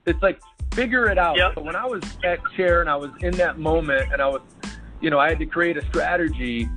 It's 0.05 0.23
like 0.23 0.41
figure 0.73 1.11
it 1.11 1.19
out. 1.19 1.37
Yep. 1.37 1.55
So 1.55 1.63
when 1.63 1.77
I 1.77 1.87
was 1.87 2.03
at 2.25 2.41
chair 2.57 2.81
and 2.81 2.89
I 2.89 2.97
was 2.97 3.11
in 3.21 3.33
that 3.37 3.59
moment, 3.59 4.13
and 4.13 4.23
I 4.23 4.29
was, 4.29 4.43
you 5.01 5.11
know, 5.11 5.19
I 5.19 5.29
had 5.29 5.39
to 5.39 5.47
create 5.47 5.77
a 5.77 5.87
strategy. 5.87 6.69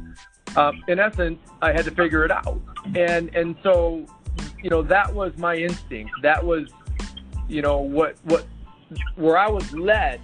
Um, 0.56 0.84
in 0.88 1.00
essence, 1.00 1.40
I 1.62 1.72
had 1.72 1.86
to 1.86 1.92
figure 1.92 2.26
it 2.26 2.32
out, 2.32 2.60
and 2.96 3.34
and 3.36 3.56
so 3.64 4.06
you 4.64 4.70
know, 4.70 4.82
that 4.84 5.14
was 5.14 5.36
my 5.38 5.56
instinct. 5.56 6.12
That 6.22 6.44
was, 6.44 6.70
you 7.48 7.62
know, 7.62 7.80
what 7.80 8.16
what 8.24 8.46
where 9.16 9.38
I 9.38 9.50
was 9.50 9.72
led 9.74 10.22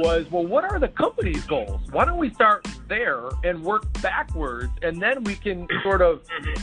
was, 0.00 0.28
well, 0.30 0.44
what 0.44 0.64
are 0.64 0.78
the 0.78 0.88
company's 0.88 1.44
goals? 1.44 1.80
Why 1.90 2.04
don't 2.04 2.18
we 2.18 2.30
start 2.34 2.66
there 2.88 3.28
and 3.44 3.62
work 3.62 3.90
backwards, 4.02 4.72
and 4.82 5.00
then 5.00 5.22
we 5.24 5.36
can 5.36 5.68
sort 5.82 6.02
of 6.02 6.22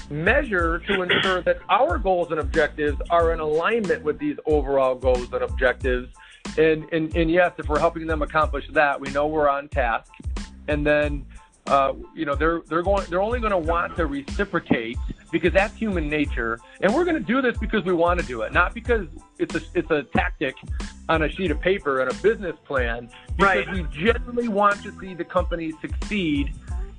measure 0.10 0.80
to 0.80 1.02
ensure 1.02 1.42
that 1.42 1.60
our 1.70 1.98
goals 1.98 2.32
and 2.32 2.40
objectives 2.40 3.02
are 3.10 3.34
in 3.34 3.40
alignment 3.40 4.04
with 4.04 4.20
these 4.20 4.38
overall 4.46 4.96
goals 4.96 5.32
and 5.32 5.44
objectives. 5.44 6.10
And 6.58 6.86
and, 6.92 7.16
and 7.16 7.30
yes, 7.30 7.54
if 7.58 7.70
we're 7.70 7.80
helping 7.80 8.08
them 8.08 8.22
accomplish 8.22 8.68
that, 8.72 9.00
we 9.00 9.10
know 9.12 9.28
we're 9.28 9.50
on 9.50 9.68
task. 9.70 10.12
And 10.68 10.86
then 10.86 11.26
uh, 11.68 11.94
you 12.16 12.26
know, 12.26 12.36
they're 12.36 12.62
they're 12.68 12.82
going 12.82 13.06
they're 13.10 13.22
only 13.22 13.40
going 13.40 13.52
to 13.52 13.58
want 13.58 13.96
to 13.96 14.06
reciprocate 14.06 14.98
because 15.32 15.54
that's 15.54 15.76
human 15.76 16.10
nature, 16.10 16.60
and 16.82 16.94
we're 16.94 17.06
going 17.06 17.16
to 17.16 17.24
do 17.24 17.42
this 17.42 17.58
because 17.58 17.84
we 17.86 17.94
want 17.94 18.20
to 18.20 18.26
do 18.26 18.42
it, 18.42 18.52
not 18.52 18.74
because 18.74 19.08
it's 19.38 19.56
a 19.56 19.62
it's 19.76 19.92
a 19.92 20.04
tactic 20.16 20.56
on 21.08 21.22
a 21.22 21.30
sheet 21.30 21.52
of 21.52 21.62
paper 21.62 22.02
and 22.02 22.12
a 22.12 22.14
business 22.16 22.56
plan. 22.66 23.10
Because 23.38 23.68
right. 23.68 23.72
we 23.72 23.84
genuinely 23.92 24.48
want 24.48 24.82
to 24.84 24.92
see 25.00 25.14
the 25.14 25.24
company 25.24 25.72
succeed, 25.82 26.52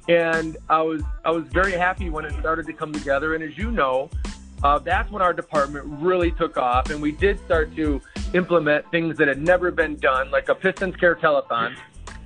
and 0.08 0.56
I 0.70 0.80
was 0.80 1.02
I 1.24 1.32
was 1.32 1.44
very 1.48 1.72
happy 1.72 2.08
when 2.08 2.24
it 2.24 2.32
started 2.38 2.66
to 2.66 2.72
come 2.72 2.92
together. 2.92 3.34
And 3.34 3.42
as 3.42 3.58
you 3.58 3.72
know, 3.72 4.10
uh, 4.62 4.78
that's 4.78 5.10
when 5.10 5.22
our 5.22 5.32
department 5.32 5.84
really 5.86 6.30
took 6.30 6.56
off, 6.56 6.90
and 6.90 7.02
we 7.02 7.10
did 7.10 7.44
start 7.44 7.74
to 7.76 8.00
implement 8.34 8.90
things 8.90 9.16
that 9.18 9.28
had 9.28 9.40
never 9.40 9.70
been 9.70 9.96
done, 9.96 10.30
like 10.30 10.48
a 10.48 10.54
Pistons 10.54 10.96
Care 10.96 11.16
Telethon, 11.16 11.76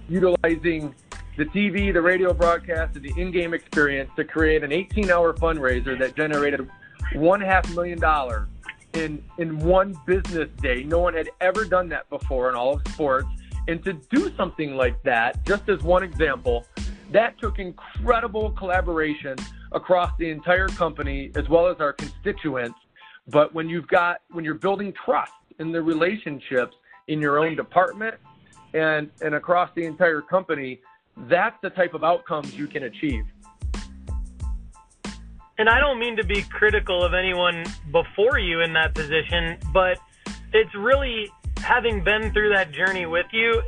utilizing 0.08 0.94
the 1.36 1.44
TV, 1.46 1.92
the 1.92 2.00
radio 2.00 2.32
broadcast, 2.32 2.96
and 2.96 3.04
the 3.04 3.12
in-game 3.20 3.52
experience 3.52 4.10
to 4.16 4.24
create 4.24 4.64
an 4.64 4.70
18-hour 4.70 5.34
fundraiser 5.34 5.98
that 5.98 6.16
generated 6.16 6.68
one 7.14 7.40
half 7.40 7.68
million 7.74 7.98
dollars 7.98 8.48
in 8.94 9.22
in 9.38 9.58
one 9.58 9.94
business 10.06 10.48
day. 10.60 10.82
No 10.82 11.00
one 11.00 11.14
had 11.14 11.28
ever 11.40 11.64
done 11.64 11.88
that 11.90 12.08
before 12.08 12.48
in 12.48 12.54
all 12.54 12.74
of 12.74 12.88
sports. 12.88 13.28
And 13.68 13.82
to 13.84 13.94
do 13.94 14.34
something 14.36 14.76
like 14.76 15.02
that, 15.02 15.44
just 15.44 15.68
as 15.68 15.82
one 15.82 16.02
example, 16.02 16.66
that 17.10 17.38
took 17.40 17.58
incredible 17.58 18.52
collaboration 18.52 19.36
across 19.72 20.12
the 20.18 20.30
entire 20.30 20.68
company 20.68 21.32
as 21.34 21.48
well 21.48 21.66
as 21.66 21.78
our 21.80 21.92
constituents. 21.92 22.78
But 23.28 23.52
when 23.54 23.68
you've 23.68 23.88
got 23.88 24.20
when 24.30 24.44
you're 24.44 24.54
building 24.54 24.92
trust 25.04 25.32
in 25.58 25.72
the 25.72 25.82
relationships 25.82 26.76
in 27.08 27.20
your 27.20 27.38
own 27.38 27.56
department 27.56 28.14
and 28.74 29.10
and 29.22 29.34
across 29.34 29.70
the 29.74 29.84
entire 29.84 30.20
company, 30.20 30.80
that's 31.28 31.56
the 31.62 31.70
type 31.70 31.94
of 31.94 32.04
outcomes 32.04 32.54
you 32.56 32.66
can 32.66 32.84
achieve. 32.84 33.24
And 35.58 35.70
I 35.70 35.80
don't 35.80 35.98
mean 35.98 36.16
to 36.16 36.24
be 36.24 36.42
critical 36.42 37.02
of 37.02 37.14
anyone 37.14 37.64
before 37.90 38.38
you 38.38 38.60
in 38.60 38.74
that 38.74 38.94
position, 38.94 39.56
but 39.72 39.98
it's 40.52 40.74
really 40.74 41.30
having 41.58 42.04
been 42.04 42.30
through 42.32 42.50
that 42.50 42.72
journey 42.72 43.06
with 43.06 43.26
you. 43.32 43.62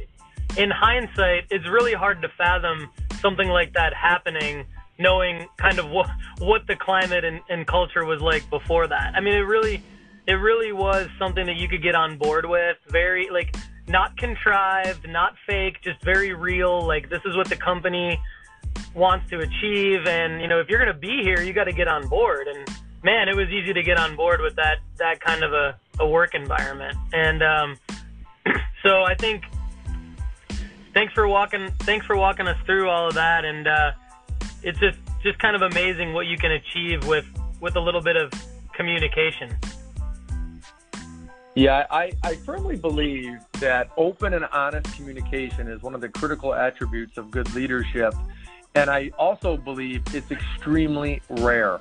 In 0.59 0.71
hindsight, 0.71 1.45
it's 1.51 1.67
really 1.69 1.95
hard 1.95 2.21
to 2.23 2.29
fathom 2.37 2.91
something 3.21 3.49
like 3.49 3.73
that 3.73 3.95
happening, 3.95 4.67
knowing 4.99 5.47
kind 5.57 5.79
of 5.79 5.89
what 5.89 6.11
what 6.41 6.67
the 6.67 6.77
climate 6.77 7.25
and, 7.25 7.41
and 7.49 7.67
culture 7.67 8.05
was 8.05 8.21
like 8.21 8.49
before 8.51 8.87
that. 8.87 9.15
I 9.15 9.21
mean, 9.21 9.35
it 9.35 9.47
really, 9.47 9.83
it 10.29 10.35
really 10.35 10.73
was 10.73 11.09
something 11.19 11.47
that 11.47 11.57
you 11.57 11.69
could 11.69 11.83
get 11.83 11.95
on 11.95 12.19
board 12.19 12.45
with. 12.45 12.77
Very 12.91 13.31
like 13.31 13.57
not 13.89 14.15
contrived, 14.19 15.09
not 15.09 15.33
fake, 15.47 15.81
just 15.83 16.05
very 16.05 16.35
real. 16.35 16.87
Like 16.87 17.09
this 17.09 17.23
is 17.25 17.35
what 17.35 17.49
the 17.49 17.57
company 17.57 18.21
wants 18.95 19.29
to 19.31 19.39
achieve, 19.39 20.07
and 20.07 20.43
you 20.43 20.47
know 20.47 20.61
if 20.61 20.69
you're 20.69 20.85
going 20.85 20.93
to 20.93 21.01
be 21.01 21.23
here, 21.23 21.41
you 21.41 21.55
got 21.55 21.65
to 21.65 21.73
get 21.73 21.89
on 21.89 22.07
board. 22.09 22.47
And 22.47 22.69
man, 23.03 23.31
it 23.31 23.37
was 23.37 23.49
easy 23.49 23.73
to 23.73 23.83
get 23.83 23.99
on 23.99 24.17
board 24.17 24.43
with 24.43 24.55
that 24.57 24.81
that 24.99 25.19
kind 25.23 25.43
of 25.43 25.55
a, 25.55 25.75
a 25.99 26.07
work 26.07 26.35
environment. 26.35 26.95
And 27.15 27.43
um, 27.43 27.77
so 28.85 29.05
I 29.05 29.15
think 29.15 29.45
thanks 30.93 31.15
for 31.15 31.27
walking 31.27 31.71
thanks 31.81 32.05
for 32.05 32.19
walking 32.19 32.47
us 32.47 32.59
through 32.67 32.91
all 32.91 33.09
of 33.09 33.15
that. 33.15 33.47
And 33.47 33.67
uh, 33.67 33.93
it's 34.63 34.79
just 34.79 34.99
just 35.23 35.39
kind 35.39 35.57
of 35.57 35.63
amazing 35.63 36.13
what 36.13 36.27
you 36.27 36.37
can 36.37 36.53
achieve 36.53 37.07
with 37.07 37.25
with 37.63 37.77
a 37.77 37.81
little 37.81 38.03
bit 38.03 38.17
of 38.17 38.31
communication. 38.75 39.57
Yeah, 41.55 41.87
I, 41.91 42.13
I 42.23 42.37
firmly 42.37 42.77
believe 42.77 43.39
that 43.61 43.91
open 43.97 44.35
and 44.35 44.45
honest 44.47 44.95
communication 44.95 45.69
is 45.69 45.83
one 45.83 45.95
of 45.95 46.01
the 46.01 46.09
critical 46.09 46.55
attributes 46.55 47.19
of 47.19 47.31
good 47.31 47.53
leadership. 47.55 48.15
And 48.75 48.89
I 48.89 49.11
also 49.19 49.57
believe 49.57 50.03
it's 50.15 50.31
extremely 50.31 51.21
rare. 51.29 51.81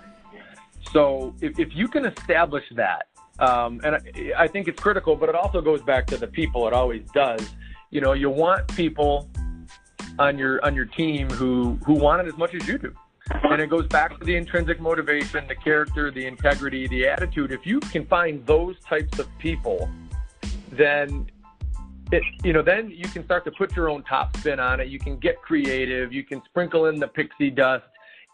So 0.92 1.36
if, 1.42 1.60
if 1.60 1.76
you 1.76 1.88
can 1.88 2.06
establish 2.06 2.64
that, 2.72 3.08
um, 3.40 3.82
and 3.84 3.96
I, 3.96 4.44
I 4.46 4.48
think 4.48 4.68
it's 4.68 4.82
critical, 4.82 5.16
but 5.16 5.30
it 5.30 5.36
also 5.36 5.62
goes 5.62 5.82
back 5.84 6.08
to 6.08 6.18
the 6.18 6.28
people. 6.28 6.68
It 6.68 6.74
always 6.74 7.04
does. 7.14 7.48
You 7.92 8.02
know, 8.02 8.14
you 8.14 8.30
want 8.30 8.68
people 8.70 9.30
on 10.18 10.38
your 10.38 10.64
on 10.66 10.74
your 10.76 10.86
team 10.86 11.30
who 11.30 11.78
who 11.86 11.94
want 11.94 12.22
it 12.22 12.28
as 12.28 12.38
much 12.38 12.56
as 12.56 12.68
you 12.68 12.78
do. 12.78 12.96
And 13.30 13.62
it 13.62 13.70
goes 13.70 13.88
back 13.88 14.18
to 14.20 14.26
the 14.26 14.36
intrinsic 14.36 14.80
motivation, 14.80 15.48
the 15.48 15.56
character, 15.56 16.12
the 16.12 16.26
integrity, 16.26 16.88
the 16.88 17.08
attitude. 17.08 17.52
If 17.52 17.66
you 17.66 17.80
can 17.80 18.06
find 18.06 18.46
those 18.46 18.80
types 18.82 19.20
of 19.20 19.28
people, 19.38 19.90
then 20.72 21.30
it, 22.12 22.24
you 22.44 22.54
know, 22.54 22.62
then 22.62 22.90
you 22.90 23.08
can 23.08 23.24
start 23.26 23.44
to 23.46 23.52
put 23.52 23.76
your 23.76 23.90
own 23.90 24.04
top 24.04 24.36
spin 24.38 24.60
on 24.60 24.80
it. 24.80 24.88
You 24.88 25.00
can 25.00 25.18
get 25.18 25.42
creative. 25.42 26.14
You 26.14 26.24
can 26.24 26.42
sprinkle 26.46 26.86
in 26.86 27.00
the 27.00 27.08
pixie 27.08 27.50
dust 27.50 27.86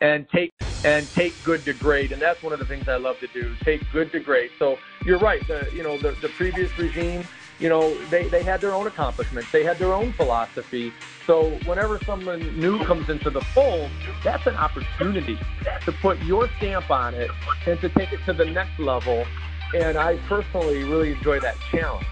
and 0.02 0.28
take 0.30 0.52
and 0.86 1.08
take 1.14 1.34
good 1.44 1.64
to 1.66 1.74
great. 1.74 2.12
And 2.12 2.22
that's 2.22 2.44
one 2.44 2.54
of 2.54 2.60
the 2.60 2.66
things 2.66 2.88
I 2.88 2.98
love 2.98 3.20
to 3.20 3.28
do: 3.28 3.56
take 3.64 3.82
good 3.92 4.12
to 4.12 4.20
great. 4.20 4.52
So 4.60 4.78
you're 5.06 5.20
right. 5.20 5.46
The 5.48 5.68
you 5.74 5.82
know 5.82 5.98
the, 5.98 6.12
the 6.22 6.30
previous 6.30 6.78
regime, 6.78 7.24
you 7.64 7.70
know, 7.70 7.98
they 8.10 8.28
they 8.28 8.44
had 8.44 8.60
their 8.60 8.74
own 8.74 8.88
accomplishments. 8.88 9.50
They 9.54 9.64
had 9.64 9.80
their 9.80 9.94
own 9.94 10.12
philosophy. 10.12 10.92
So 11.26 11.52
whenever 11.66 11.98
someone 12.00 12.60
new 12.60 12.84
comes 12.84 13.10
into 13.10 13.30
the 13.30 13.40
fold, 13.40 13.90
that's 14.22 14.46
an 14.46 14.56
opportunity 14.56 15.40
to 15.86 15.92
put 15.94 16.22
your 16.24 16.50
stamp 16.58 16.92
on 16.92 17.14
it 17.14 17.32
and 17.66 17.80
to 17.80 17.88
take 17.88 18.12
it 18.12 18.20
to 18.26 18.34
the 18.34 18.44
next 18.44 18.78
level. 18.80 19.26
And 19.74 19.98
I 19.98 20.18
personally 20.28 20.84
really 20.84 21.14
enjoy 21.14 21.40
that 21.40 21.56
challenge. 21.72 22.06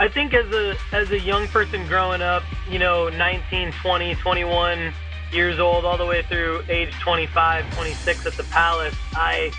I 0.00 0.08
think 0.08 0.34
as 0.34 0.52
a 0.52 0.76
as 0.90 1.12
a 1.12 1.20
young 1.20 1.46
person 1.46 1.86
growing 1.86 2.22
up, 2.22 2.42
you 2.68 2.80
know, 2.80 3.08
19, 3.08 3.70
20, 3.70 4.16
21 4.16 4.92
years 5.30 5.60
old, 5.60 5.84
all 5.84 5.96
the 5.96 6.06
way 6.06 6.22
through 6.22 6.64
age 6.68 6.92
25, 7.00 7.72
26 7.72 8.26
at 8.26 8.32
the 8.32 8.42
Palace, 8.44 8.96
I 9.12 9.52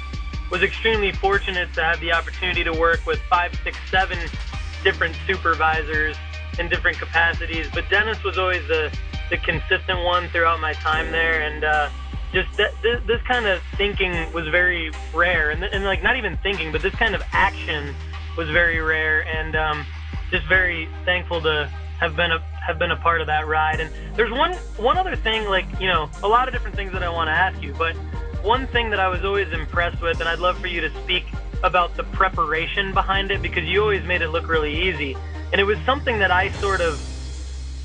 was 0.51 0.63
extremely 0.63 1.11
fortunate 1.11 1.73
to 1.73 1.83
have 1.83 1.99
the 1.99 2.11
opportunity 2.13 2.63
to 2.63 2.73
work 2.73 3.05
with 3.05 3.19
five, 3.29 3.53
six, 3.63 3.77
seven 3.89 4.17
different 4.83 5.15
supervisors 5.25 6.15
in 6.59 6.69
different 6.69 6.97
capacities. 6.97 7.67
But 7.73 7.89
Dennis 7.89 8.23
was 8.23 8.37
always 8.37 8.65
the 8.67 8.95
the 9.29 9.37
consistent 9.37 10.03
one 10.03 10.29
throughout 10.29 10.59
my 10.59 10.73
time 10.73 11.11
there, 11.11 11.41
and 11.41 11.63
uh, 11.63 11.89
just 12.31 12.55
th- 12.57 12.71
this, 12.83 13.01
this 13.07 13.21
kind 13.23 13.47
of 13.47 13.59
thinking 13.75 14.31
was 14.33 14.47
very 14.49 14.91
rare, 15.13 15.49
and, 15.49 15.63
and 15.63 15.83
like 15.83 16.03
not 16.03 16.15
even 16.15 16.37
thinking, 16.37 16.71
but 16.71 16.81
this 16.81 16.93
kind 16.93 17.15
of 17.15 17.23
action 17.31 17.95
was 18.37 18.49
very 18.49 18.79
rare, 18.81 19.25
and 19.27 19.55
um, 19.55 19.85
just 20.29 20.45
very 20.47 20.87
thankful 21.05 21.41
to 21.41 21.71
have 21.99 22.15
been 22.15 22.31
a 22.31 22.39
have 22.65 22.77
been 22.77 22.91
a 22.91 22.97
part 22.97 23.21
of 23.21 23.27
that 23.27 23.47
ride. 23.47 23.79
And 23.79 23.89
there's 24.15 24.31
one 24.31 24.53
one 24.77 24.97
other 24.97 25.15
thing, 25.15 25.45
like 25.45 25.65
you 25.79 25.87
know, 25.87 26.09
a 26.23 26.27
lot 26.27 26.47
of 26.47 26.53
different 26.53 26.75
things 26.75 26.91
that 26.93 27.03
I 27.03 27.09
want 27.09 27.29
to 27.29 27.33
ask 27.33 27.61
you, 27.63 27.73
but 27.73 27.95
one 28.45 28.67
thing 28.67 28.91
that 28.91 28.99
I 28.99 29.07
was 29.07 29.25
always 29.25 29.51
impressed 29.51 30.01
with, 30.01 30.19
and 30.19 30.29
I'd 30.29 30.39
love 30.39 30.59
for 30.59 30.67
you 30.67 30.79
to 30.81 30.89
speak 31.03 31.25
about 31.63 31.97
the 31.97 32.03
preparation 32.03 32.93
behind 32.93 33.31
it 33.31 33.41
because 33.41 33.63
you 33.63 33.81
always 33.81 34.03
made 34.05 34.21
it 34.21 34.29
look 34.29 34.47
really 34.47 34.87
easy, 34.87 35.17
and 35.51 35.59
it 35.59 35.63
was 35.63 35.79
something 35.79 36.19
that 36.19 36.31
I 36.31 36.51
sort 36.51 36.79
of 36.79 37.01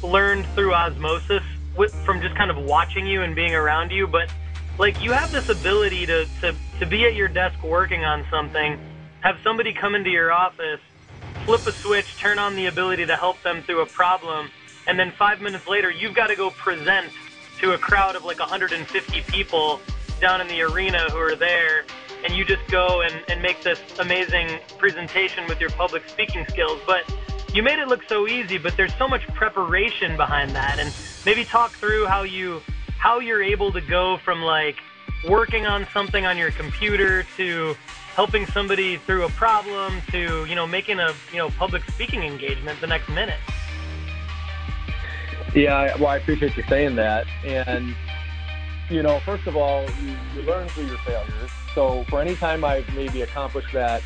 learned 0.02 0.46
through 0.54 0.74
osmosis 0.74 1.42
with, 1.76 1.94
from 2.04 2.20
just 2.20 2.36
kind 2.36 2.50
of 2.50 2.58
watching 2.58 3.06
you 3.06 3.22
and 3.22 3.34
being 3.34 3.54
around 3.54 3.90
you, 3.90 4.06
but 4.06 4.30
like 4.78 5.02
you 5.02 5.12
have 5.12 5.32
this 5.32 5.48
ability 5.48 6.06
to, 6.06 6.26
to, 6.42 6.54
to 6.78 6.86
be 6.86 7.06
at 7.06 7.14
your 7.14 7.28
desk 7.28 7.62
working 7.62 8.04
on 8.04 8.26
something, 8.30 8.78
have 9.20 9.38
somebody 9.42 9.72
come 9.72 9.94
into 9.94 10.10
your 10.10 10.30
office 10.30 10.80
flip 11.44 11.66
a 11.66 11.72
switch, 11.72 12.16
turn 12.18 12.38
on 12.38 12.54
the 12.54 12.66
ability 12.66 13.06
to 13.06 13.16
help 13.16 13.42
them 13.42 13.62
through 13.62 13.80
a 13.80 13.86
problem, 13.86 14.50
and 14.86 14.98
then 14.98 15.10
five 15.10 15.40
minutes 15.40 15.66
later, 15.66 15.90
you've 15.90 16.14
got 16.14 16.28
to 16.28 16.36
go 16.36 16.50
present 16.50 17.08
to 17.58 17.72
a 17.72 17.78
crowd 17.78 18.16
of 18.16 18.24
like 18.24 18.38
150 18.38 19.20
people 19.22 19.80
down 20.20 20.40
in 20.40 20.48
the 20.48 20.62
arena 20.62 20.98
who 21.10 21.18
are 21.18 21.34
there, 21.34 21.84
and 22.24 22.34
you 22.34 22.44
just 22.44 22.66
go 22.70 23.02
and, 23.02 23.24
and 23.28 23.40
make 23.42 23.62
this 23.62 23.80
amazing 23.98 24.60
presentation 24.78 25.46
with 25.48 25.60
your 25.60 25.70
public 25.70 26.08
speaking 26.08 26.44
skills. 26.48 26.80
But 26.86 27.04
you 27.54 27.62
made 27.62 27.78
it 27.78 27.88
look 27.88 28.02
so 28.08 28.28
easy, 28.28 28.58
but 28.58 28.76
there's 28.76 28.94
so 28.96 29.08
much 29.08 29.26
preparation 29.28 30.16
behind 30.16 30.50
that. 30.52 30.78
And 30.78 30.92
maybe 31.24 31.44
talk 31.44 31.72
through 31.72 32.06
how 32.06 32.22
you 32.22 32.60
how 32.98 33.18
you're 33.18 33.42
able 33.42 33.72
to 33.72 33.80
go 33.80 34.18
from 34.18 34.42
like 34.42 34.76
working 35.28 35.66
on 35.66 35.86
something 35.92 36.26
on 36.26 36.36
your 36.36 36.50
computer 36.50 37.24
to 37.36 37.74
helping 38.14 38.46
somebody 38.46 38.96
through 38.98 39.24
a 39.24 39.30
problem 39.30 40.00
to 40.10 40.44
you 40.44 40.54
know 40.54 40.66
making 40.66 41.00
a 41.00 41.12
you 41.32 41.38
know 41.38 41.50
public 41.50 41.82
speaking 41.90 42.22
engagement 42.22 42.80
the 42.80 42.86
next 42.86 43.08
minute. 43.08 43.40
Yeah, 45.54 45.96
well, 45.96 46.06
I 46.06 46.18
appreciate 46.18 46.56
you 46.56 46.62
saying 46.68 46.94
that, 46.96 47.26
and 47.44 47.96
you 48.90 49.02
know, 49.02 49.20
first 49.20 49.46
of 49.46 49.56
all, 49.56 49.86
you, 50.02 50.16
you 50.34 50.42
learn 50.42 50.68
through 50.68 50.86
your 50.86 50.98
failures. 50.98 51.50
So 51.74 52.04
for 52.08 52.20
any 52.20 52.34
time 52.34 52.64
I've 52.64 52.92
maybe 52.94 53.22
accomplished 53.22 53.72
that 53.72 54.02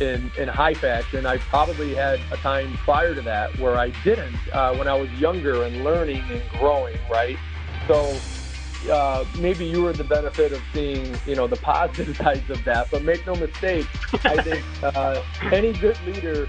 in 0.00 0.30
in 0.38 0.48
high 0.48 0.74
fashion, 0.74 1.26
I 1.26 1.38
probably 1.38 1.94
had 1.94 2.20
a 2.30 2.36
time 2.38 2.76
prior 2.78 3.14
to 3.14 3.22
that 3.22 3.58
where 3.58 3.76
I 3.76 3.90
didn't 4.04 4.36
uh, 4.52 4.74
when 4.74 4.88
I 4.88 4.94
was 4.94 5.10
younger 5.12 5.64
and 5.64 5.84
learning 5.84 6.24
and 6.30 6.42
growing, 6.50 6.96
right? 7.10 7.38
So 7.86 8.16
uh, 8.90 9.24
maybe 9.38 9.64
you 9.66 9.82
were 9.82 9.92
the 9.92 10.04
benefit 10.04 10.52
of 10.52 10.62
seeing, 10.72 11.14
you 11.26 11.34
know, 11.34 11.46
the 11.46 11.56
positive 11.72 12.16
sides 12.16 12.48
of 12.50 12.64
that. 12.64 12.90
But 12.90 13.02
make 13.02 13.26
no 13.26 13.34
mistake, 13.34 13.86
I 14.24 14.42
think 14.42 14.64
uh, 14.82 15.22
any 15.52 15.72
good 15.72 15.98
leader, 16.06 16.48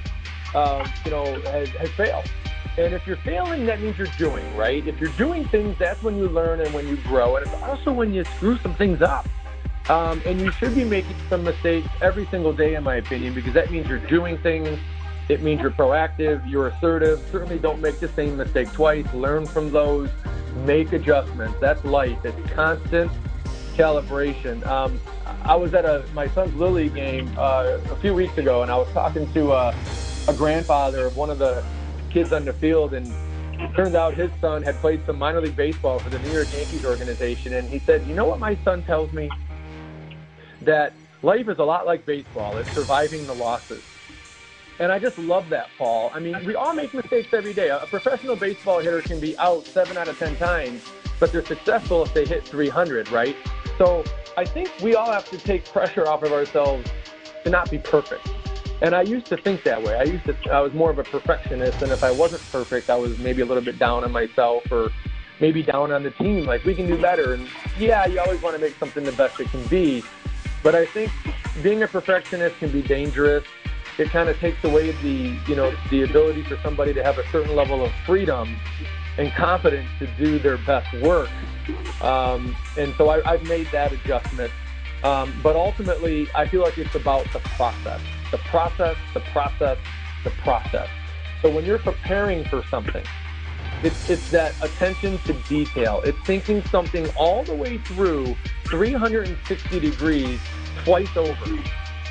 um, 0.53 0.87
you 1.05 1.11
know, 1.11 1.39
has, 1.41 1.69
has 1.69 1.89
failed. 1.91 2.29
And 2.77 2.93
if 2.93 3.07
you're 3.07 3.17
failing, 3.17 3.65
that 3.65 3.81
means 3.81 3.97
you're 3.97 4.07
doing, 4.19 4.55
right? 4.55 4.87
If 4.87 4.99
you're 4.99 5.09
doing 5.11 5.47
things, 5.47 5.75
that's 5.79 6.01
when 6.03 6.15
you 6.15 6.29
learn 6.29 6.61
and 6.61 6.71
when 6.75 6.87
you 6.87 6.95
grow. 6.97 7.37
And 7.37 7.47
it's 7.47 7.63
also 7.63 7.91
when 7.91 8.13
you 8.13 8.23
screw 8.23 8.57
some 8.59 8.75
things 8.75 9.01
up. 9.01 9.27
Um, 9.89 10.21
and 10.25 10.39
you 10.39 10.51
should 10.51 10.75
be 10.75 10.83
making 10.83 11.15
some 11.29 11.43
mistakes 11.43 11.87
every 12.01 12.27
single 12.27 12.53
day, 12.53 12.75
in 12.75 12.83
my 12.83 12.95
opinion, 12.95 13.33
because 13.33 13.53
that 13.53 13.71
means 13.71 13.87
you're 13.87 13.97
doing 13.99 14.37
things. 14.37 14.77
It 15.27 15.41
means 15.41 15.61
you're 15.61 15.71
proactive, 15.71 16.47
you're 16.49 16.67
assertive. 16.67 17.19
Certainly 17.31 17.59
don't 17.59 17.81
make 17.81 17.99
the 17.99 18.09
same 18.09 18.37
mistake 18.37 18.71
twice. 18.73 19.11
Learn 19.13 19.45
from 19.45 19.71
those 19.71 20.09
make 20.65 20.93
adjustments. 20.93 21.57
That's 21.59 21.83
life. 21.83 22.23
It's 22.25 22.51
constant 22.51 23.11
calibration. 23.75 24.65
Um, 24.67 24.99
I 25.43 25.55
was 25.55 25.73
at 25.73 25.85
a 25.85 26.05
my 26.13 26.27
son's 26.29 26.53
Lily 26.55 26.89
game 26.89 27.33
uh, 27.37 27.79
a 27.89 27.95
few 27.97 28.13
weeks 28.13 28.37
ago, 28.37 28.61
and 28.61 28.71
I 28.71 28.77
was 28.77 28.91
talking 28.91 29.31
to 29.33 29.53
a, 29.53 29.75
a 30.27 30.33
grandfather 30.33 31.05
of 31.05 31.15
one 31.15 31.29
of 31.29 31.39
the 31.39 31.63
kids 32.17 32.33
on 32.33 32.45
the 32.45 32.53
field, 32.53 32.95
and 32.95 33.05
turns 33.75 33.93
out 33.93 34.15
his 34.15 34.31
son 34.41 34.63
had 34.63 34.73
played 34.77 34.99
some 35.05 35.19
minor 35.19 35.39
league 35.39 35.55
baseball 35.55 35.99
for 35.99 36.09
the 36.09 36.17
New 36.17 36.31
York 36.31 36.51
Yankees 36.51 36.83
organization, 36.83 37.53
and 37.53 37.69
he 37.69 37.77
said, 37.77 38.07
"You 38.07 38.15
know 38.15 38.25
what 38.25 38.39
my 38.39 38.57
son 38.65 38.81
tells 38.81 39.13
me? 39.13 39.29
That 40.63 40.93
life 41.21 41.47
is 41.47 41.59
a 41.59 41.63
lot 41.63 41.85
like 41.85 42.07
baseball. 42.07 42.57
It's 42.57 42.71
surviving 42.71 43.27
the 43.27 43.35
losses." 43.35 43.83
And 44.79 44.91
I 44.91 44.97
just 44.97 45.19
love 45.19 45.49
that, 45.49 45.69
Paul. 45.77 46.09
I 46.11 46.19
mean, 46.19 46.43
we 46.43 46.55
all 46.55 46.73
make 46.73 46.91
mistakes 46.91 47.31
every 47.33 47.53
day. 47.53 47.69
A 47.69 47.85
professional 47.85 48.35
baseball 48.35 48.79
hitter 48.79 49.01
can 49.01 49.19
be 49.19 49.37
out 49.37 49.67
seven 49.67 49.95
out 49.95 50.07
of 50.07 50.17
10 50.17 50.37
times, 50.37 50.81
but 51.19 51.31
they're 51.31 51.45
successful 51.45 52.01
if 52.03 52.15
they 52.15 52.25
hit 52.25 52.43
300, 52.45 53.11
right? 53.11 53.35
So 53.77 54.03
I 54.35 54.45
think 54.45 54.71
we 54.81 54.95
all 54.95 55.11
have 55.11 55.29
to 55.29 55.37
take 55.37 55.65
pressure 55.65 56.07
off 56.07 56.23
of 56.23 56.33
ourselves 56.33 56.89
to 57.43 57.51
not 57.51 57.69
be 57.69 57.77
perfect. 57.77 58.27
And 58.81 58.93
I 58.93 59.01
used 59.01 59.25
to 59.27 59.37
think 59.37 59.63
that 59.63 59.81
way. 59.81 59.95
I 59.95 60.03
used 60.03 60.25
to, 60.25 60.37
I 60.51 60.61
was 60.61 60.73
more 60.73 60.91
of 60.91 60.99
a 60.99 61.03
perfectionist. 61.03 61.81
And 61.81 61.91
if 61.91 62.03
I 62.03 62.11
wasn't 62.11 62.43
perfect, 62.51 62.89
I 62.89 62.95
was 62.95 63.17
maybe 63.17 63.41
a 63.41 63.45
little 63.45 63.63
bit 63.63 63.79
down 63.79 64.03
on 64.03 64.11
myself 64.11 64.71
or 64.71 64.91
maybe 65.39 65.63
down 65.63 65.91
on 65.91 66.03
the 66.03 66.11
team. 66.11 66.45
Like, 66.45 66.63
we 66.63 66.75
can 66.75 66.87
do 66.87 66.99
better. 67.01 67.33
And 67.33 67.47
yeah, 67.79 68.05
you 68.05 68.19
always 68.19 68.41
want 68.41 68.55
to 68.55 68.61
make 68.61 68.75
something 68.77 69.03
the 69.03 69.11
best 69.13 69.39
it 69.39 69.49
can 69.49 69.65
be. 69.67 70.03
But 70.63 70.75
I 70.75 70.85
think 70.85 71.11
being 71.63 71.81
a 71.83 71.87
perfectionist 71.87 72.57
can 72.59 72.71
be 72.71 72.81
dangerous 72.81 73.45
it 73.97 74.09
kind 74.09 74.29
of 74.29 74.37
takes 74.39 74.63
away 74.63 74.91
the 74.91 75.37
you 75.47 75.55
know 75.55 75.73
the 75.89 76.03
ability 76.03 76.43
for 76.43 76.57
somebody 76.57 76.93
to 76.93 77.03
have 77.03 77.17
a 77.17 77.27
certain 77.29 77.55
level 77.55 77.83
of 77.83 77.91
freedom 78.05 78.57
and 79.17 79.31
confidence 79.33 79.89
to 79.99 80.07
do 80.17 80.37
their 80.37 80.57
best 80.59 80.91
work. 81.01 81.29
Um, 82.01 82.55
and 82.77 82.93
so 82.97 83.09
I, 83.09 83.21
have 83.31 83.43
made 83.47 83.67
that 83.71 83.91
adjustment. 83.91 84.51
Um, 85.03 85.33
but 85.41 85.55
ultimately, 85.55 86.27
I 86.35 86.47
feel 86.47 86.61
like 86.61 86.77
it's 86.77 86.93
about 86.95 87.31
the 87.33 87.39
process, 87.39 88.01
the 88.31 88.37
process, 88.39 88.97
the 89.13 89.19
process, 89.19 89.77
the 90.23 90.29
process. 90.41 90.89
So 91.41 91.49
when 91.49 91.65
you're 91.65 91.79
preparing 91.79 92.43
for 92.45 92.63
something, 92.69 93.03
it's, 93.83 94.09
it's 94.09 94.29
that 94.31 94.53
attention 94.61 95.19
to 95.19 95.33
detail. 95.47 96.01
It's 96.03 96.17
thinking 96.25 96.63
something 96.63 97.07
all 97.15 97.43
the 97.43 97.55
way 97.55 97.77
through 97.77 98.35
360 98.65 99.79
degrees 99.79 100.39
twice 100.83 101.15
over. 101.15 101.59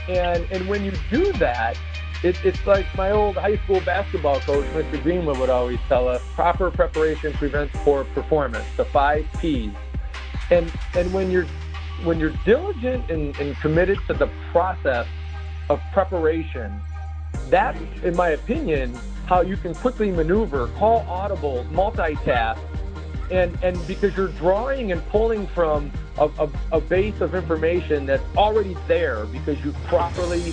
And 0.09 0.46
and 0.52 0.68
when 0.68 0.85
you 0.85 0.92
do 1.11 1.33
that, 1.35 1.76
it, 2.22 2.42
it's 2.44 2.64
like 2.66 2.87
my 2.96 3.11
old 3.11 3.37
high 3.37 3.57
school 3.59 3.81
basketball 3.81 4.40
coach, 4.40 4.64
Mr. 4.66 5.02
Greenwood, 5.02 5.38
would 5.38 5.50
always 5.50 5.81
tell 5.88 6.09
us: 6.09 6.22
proper 6.35 6.70
preparation 6.70 7.33
prevents 7.33 7.74
poor 7.79 8.05
performance. 8.05 8.66
The 8.76 8.85
five 8.85 9.26
P's. 9.40 9.72
And 10.50 10.72
and 10.94 11.12
when 11.12 11.31
you're 11.31 11.46
when 12.05 12.20
you're 12.20 12.35
diligent 12.44 13.11
and, 13.11 13.37
and 13.38 13.57
committed 13.57 13.98
to 14.07 14.14
the 14.14 14.29
process 14.52 15.09
of 15.68 15.81
preparation, 15.92 16.81
that's, 17.48 17.79
in 18.02 18.16
my 18.16 18.31
opinion, 18.31 18.98
how 19.26 19.40
you 19.40 19.57
can 19.57 19.74
quickly 19.74 20.11
maneuver, 20.11 20.68
call 20.79 21.00
audible, 21.09 21.66
multitask, 21.70 22.59
and 23.31 23.59
and 23.62 23.87
because 23.87 24.16
you're 24.16 24.29
drawing 24.29 24.92
and 24.92 25.05
pulling 25.09 25.46
from 25.48 25.90
a, 26.18 26.31
a, 26.38 26.50
a 26.72 26.81
base 26.81 27.20
of 27.20 27.35
information 27.35 28.07
that's 28.07 28.22
already 28.37 28.76
there 28.87 29.26
because 29.26 29.62
you've 29.64 29.81
properly 29.85 30.52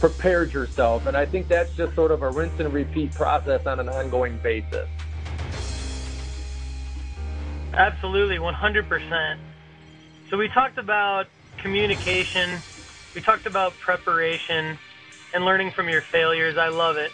prepared 0.00 0.52
yourself. 0.52 1.06
And 1.06 1.16
I 1.16 1.26
think 1.26 1.48
that's 1.48 1.74
just 1.76 1.94
sort 1.94 2.10
of 2.10 2.22
a 2.22 2.30
rinse 2.30 2.58
and 2.60 2.72
repeat 2.72 3.14
process 3.14 3.66
on 3.66 3.80
an 3.80 3.88
ongoing 3.88 4.38
basis. 4.38 4.88
Absolutely, 7.72 8.36
100%. 8.38 9.38
So 10.30 10.36
we 10.36 10.48
talked 10.48 10.78
about 10.78 11.26
communication, 11.58 12.60
we 13.14 13.20
talked 13.20 13.46
about 13.46 13.72
preparation, 13.78 14.78
and 15.32 15.44
learning 15.44 15.72
from 15.72 15.88
your 15.88 16.00
failures. 16.00 16.56
I 16.56 16.68
love 16.68 16.96
it. 16.96 17.10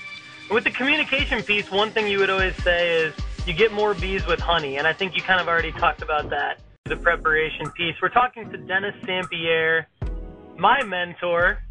With 0.50 0.64
the 0.64 0.70
communication 0.70 1.42
piece, 1.42 1.70
one 1.70 1.90
thing 1.90 2.06
you 2.06 2.18
would 2.18 2.30
always 2.30 2.56
say 2.62 3.02
is 3.02 3.14
you 3.46 3.54
get 3.54 3.72
more 3.72 3.94
bees 3.94 4.26
with 4.26 4.40
honey, 4.40 4.76
and 4.76 4.86
I 4.86 4.92
think 4.92 5.16
you 5.16 5.22
kind 5.22 5.40
of 5.40 5.48
already 5.48 5.72
talked 5.72 6.02
about 6.02 6.30
that. 6.30 6.60
The 6.84 6.96
preparation 6.96 7.70
piece. 7.70 7.94
We're 8.02 8.08
talking 8.08 8.50
to 8.50 8.56
Dennis 8.56 8.94
Sampier, 9.04 9.86
my 10.58 10.82
mentor, 10.82 11.62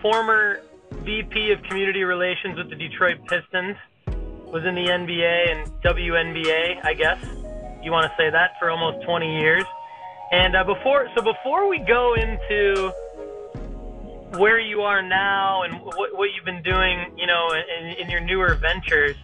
former 0.00 0.60
VP 0.90 1.52
of 1.52 1.62
Community 1.64 2.04
Relations 2.04 2.56
with 2.56 2.70
the 2.70 2.76
Detroit 2.76 3.18
Pistons, 3.28 3.76
was 4.06 4.64
in 4.64 4.74
the 4.74 4.86
NBA 4.86 5.50
and 5.50 5.82
WNBA, 5.82 6.84
I 6.84 6.94
guess 6.94 7.18
you 7.84 7.92
want 7.92 8.10
to 8.10 8.16
say 8.16 8.30
that, 8.30 8.58
for 8.58 8.70
almost 8.70 9.04
20 9.04 9.40
years. 9.40 9.64
And 10.32 10.56
uh, 10.56 10.64
before, 10.64 11.08
so 11.14 11.22
before 11.22 11.68
we 11.68 11.78
go 11.78 12.14
into 12.14 12.90
where 14.38 14.58
you 14.58 14.82
are 14.82 15.02
now 15.02 15.62
and 15.62 15.80
what, 15.80 16.16
what 16.16 16.30
you've 16.34 16.44
been 16.44 16.62
doing, 16.62 17.12
you 17.16 17.26
know, 17.26 17.50
in, 17.80 17.86
in 17.98 18.10
your 18.10 18.20
newer 18.20 18.54
ventures 18.54 19.16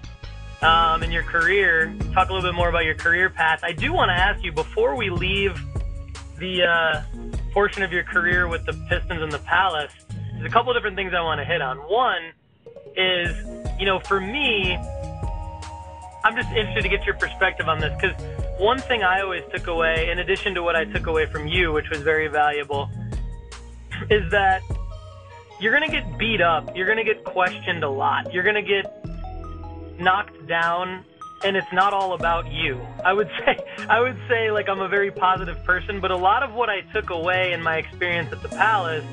um, 0.63 1.03
in 1.03 1.11
your 1.11 1.23
career, 1.23 1.95
talk 2.13 2.29
a 2.29 2.33
little 2.33 2.49
bit 2.49 2.55
more 2.55 2.69
about 2.69 2.85
your 2.85 2.95
career 2.95 3.31
path. 3.31 3.61
I 3.63 3.73
do 3.73 3.93
want 3.93 4.11
to 4.11 4.15
ask 4.15 4.43
you 4.45 4.53
before 4.53 4.95
we 4.97 5.11
leave 5.11 5.59
the 6.39 6.65
uh, 6.65 7.03
portion 7.53 7.83
of 7.83 7.93
your 7.93 8.05
career 8.05 8.49
with 8.49 8.65
the 8.67 8.73
Pistons 8.89 9.23
and 9.23 9.33
the 9.33 9.39
Palace. 9.39 9.93
There's 10.35 10.47
a 10.47 10.51
couple 10.51 10.73
different 10.75 10.97
things 10.97 11.13
I 11.15 11.23
want 11.23 11.41
to 11.41 11.45
hit 11.45 11.63
on. 11.63 11.79
One 11.79 12.33
is, 12.97 13.37
you 13.79 13.87
know, 13.87 14.01
for 14.01 14.21
me, 14.21 14.77
I'm 16.25 16.37
just 16.37 16.51
interested 16.51 16.83
to 16.83 16.89
get 16.89 17.05
your 17.07 17.17
perspective 17.17 17.69
on 17.69 17.81
this 17.81 17.93
because 18.01 18.21
one 18.59 18.79
thing 18.79 19.03
I 19.03 19.23
always 19.23 19.43
took 19.53 19.67
away, 19.67 20.11
in 20.11 20.19
addition 20.19 20.55
to 20.55 20.63
what 20.63 20.77
I 20.77 20.85
took 20.85 21.07
away 21.07 21.25
from 21.27 21.47
you, 21.47 21.73
which 21.73 21.89
was 21.89 22.01
very 22.03 22.29
valuable, 22.29 22.91
is 24.11 24.31
that 24.31 24.63
you're 25.61 25.77
going 25.77 25.89
to 25.89 25.95
get 25.95 26.19
beat 26.19 26.41
up. 26.41 26.75
You're 26.77 26.87
going 26.87 26.99
to 26.99 27.05
get 27.05 27.25
questioned 27.25 27.85
a 27.85 27.91
lot. 27.91 28.33
You're 28.33 28.43
going 28.43 28.55
to 28.55 28.63
get 28.63 30.01
knocked 30.01 30.47
down 30.47 31.05
and 31.43 31.57
it's 31.57 31.73
not 31.73 31.95
all 31.95 32.13
about 32.13 32.51
you. 32.53 32.81
I 33.05 33.13
would 33.13 33.29
say 33.39 33.59
I 33.89 34.01
would 34.01 34.17
say 34.29 34.51
like 34.51 34.69
I'm 34.69 34.81
a 34.81 34.89
very 34.89 35.11
positive 35.11 35.63
person, 35.65 36.01
but 36.01 36.11
a 36.11 36.17
lot 36.17 36.43
of 36.43 36.53
what 36.53 36.69
I 36.69 36.81
took 36.93 37.11
away 37.11 37.53
in 37.53 37.63
my 37.63 37.77
experience 37.77 38.33
at 38.33 38.43
the 38.43 38.49
Palace 38.49 39.05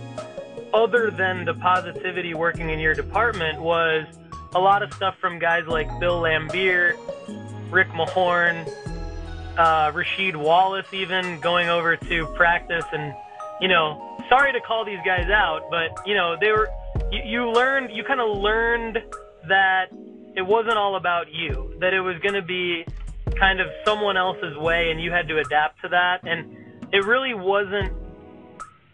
other 0.74 1.10
than 1.10 1.46
the 1.46 1.54
positivity 1.54 2.34
working 2.34 2.70
in 2.70 2.80
your 2.80 2.94
department 2.94 3.62
was 3.62 4.06
a 4.54 4.60
lot 4.60 4.84
of 4.84 4.94
stuff 4.94 5.16
from 5.20 5.40
guys 5.40 5.66
like 5.68 5.88
Bill 6.00 6.22
Laimbeer, 6.22 6.98
Rick 7.72 7.90
Mahorn, 7.90 8.68
uh, 9.58 9.92
Rasheed 9.92 10.36
Wallace, 10.36 10.88
even 10.94 11.40
going 11.40 11.70
over 11.70 11.96
to 11.96 12.26
practice. 12.36 12.86
And, 12.92 13.16
you 13.62 13.68
know, 13.68 14.18
sorry 14.30 14.54
to 14.54 14.62
call 14.62 14.86
these 14.86 15.00
guys 15.06 15.30
out, 15.30 15.70
but, 15.70 16.06
you 16.06 16.14
know, 16.14 16.36
they 16.40 16.52
were, 16.52 16.70
you, 17.12 17.22
you 17.26 17.52
learned, 17.52 17.90
you 17.92 18.04
kind 18.04 18.22
of 18.22 18.38
learned 18.38 18.98
that 19.48 19.86
it 20.36 20.46
wasn't 20.46 20.78
all 20.78 20.96
about 20.96 21.34
you, 21.34 21.76
that 21.80 21.94
it 21.94 22.02
was 22.02 22.18
going 22.20 22.36
to 22.36 22.42
be 22.42 22.86
kind 23.40 23.60
of 23.60 23.68
someone 23.86 24.18
else's 24.18 24.56
way 24.58 24.92
and 24.92 25.02
you 25.02 25.12
had 25.12 25.28
to 25.28 25.40
adapt 25.40 25.82
to 25.82 25.90
that. 25.90 26.28
And 26.28 26.56
it 26.94 27.06
really 27.06 27.34
wasn't, 27.34 27.94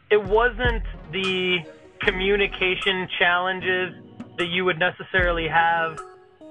it 0.09 0.23
wasn't 0.23 0.83
the 1.11 1.59
communication 1.99 3.07
challenges 3.17 3.93
that 4.37 4.47
you 4.47 4.65
would 4.65 4.79
necessarily 4.79 5.47
have 5.47 5.99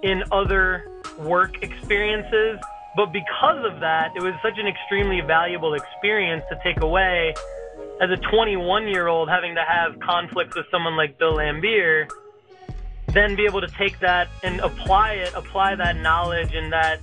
in 0.02 0.22
other 0.30 0.90
work 1.18 1.62
experiences. 1.62 2.58
But 2.96 3.12
because 3.12 3.64
of 3.64 3.80
that, 3.80 4.12
it 4.16 4.22
was 4.22 4.34
such 4.42 4.58
an 4.58 4.66
extremely 4.66 5.20
valuable 5.22 5.74
experience 5.74 6.44
to 6.50 6.60
take 6.62 6.82
away 6.82 7.34
as 8.00 8.10
a 8.10 8.16
21 8.16 8.88
year 8.88 9.08
old 9.08 9.28
having 9.28 9.54
to 9.54 9.62
have 9.62 9.98
conflicts 10.00 10.56
with 10.56 10.66
someone 10.70 10.96
like 10.96 11.18
Bill 11.18 11.34
Laimbeer, 11.34 12.08
then 13.08 13.36
be 13.36 13.44
able 13.44 13.60
to 13.60 13.68
take 13.68 13.98
that 14.00 14.28
and 14.42 14.60
apply 14.60 15.12
it, 15.12 15.32
apply 15.34 15.74
that 15.76 15.96
knowledge 15.96 16.54
and 16.54 16.72
that 16.72 17.00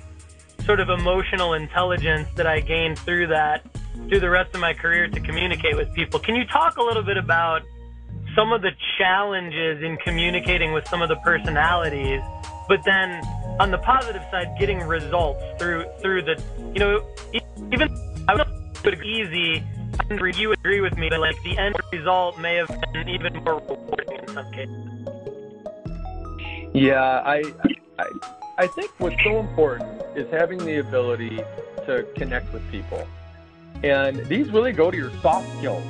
sort 0.66 0.80
of 0.80 0.90
emotional 0.90 1.54
intelligence 1.54 2.28
that 2.36 2.48
I 2.48 2.60
gained 2.60 3.00
through 3.00 3.28
that 3.28 3.66
through 4.08 4.20
the 4.20 4.30
rest 4.30 4.54
of 4.54 4.62
my 4.62 4.74
career 4.74 5.08
to 5.08 5.20
communicate 5.20 5.76
with 5.76 5.94
people. 5.94 6.20
Can 6.20 6.36
you 6.36 6.46
talk 6.46 6.78
a 6.78 6.84
little 6.84 7.04
bit 7.04 7.18
about 7.18 7.62
some 8.36 8.54
of 8.54 8.62
the 8.62 8.72
challenges 8.98 9.84
in 9.84 9.98
communicating 9.98 10.72
with 10.74 10.88
some 10.88 11.02
of 11.02 11.10
the 11.10 11.16
personalities, 11.18 12.22
but 12.68 12.80
then 12.86 13.22
on 13.60 13.72
the 13.72 13.78
positive 13.80 14.22
side, 14.32 14.48
getting 14.60 14.80
results 14.80 15.44
through 15.58 15.86
through 16.02 16.22
the 16.22 16.42
you 16.74 16.80
know 16.80 17.06
even 17.72 17.90
I 18.28 18.36
would 18.36 18.48
it 18.84 19.64
easy. 20.12 20.42
You 20.42 20.52
agree 20.54 20.82
with 20.82 20.98
me, 20.98 21.10
that 21.10 21.20
like 21.20 21.42
the 21.44 21.58
end 21.58 21.76
result 21.92 22.38
may 22.40 22.56
have 22.56 22.70
been 22.94 23.10
even 23.10 23.34
more 23.44 23.60
rewarding 23.60 24.20
in 24.20 24.28
some 24.28 24.52
cases. 24.52 24.76
Yeah, 26.74 27.22
I, 27.26 27.44
I, 27.98 28.06
I 28.60 28.68
think 28.68 28.92
what's 29.00 29.22
so 29.24 29.40
important 29.40 30.02
is 30.16 30.30
having 30.32 30.60
the 30.60 30.78
ability 30.80 31.42
to 31.86 32.06
connect 32.16 32.54
with 32.54 32.70
people, 32.72 33.08
and 33.84 34.26
these 34.28 34.52
really 34.52 34.72
go 34.72 34.92
to 34.92 34.98
your 34.98 35.12
soft 35.22 35.48
skills. 35.58 35.84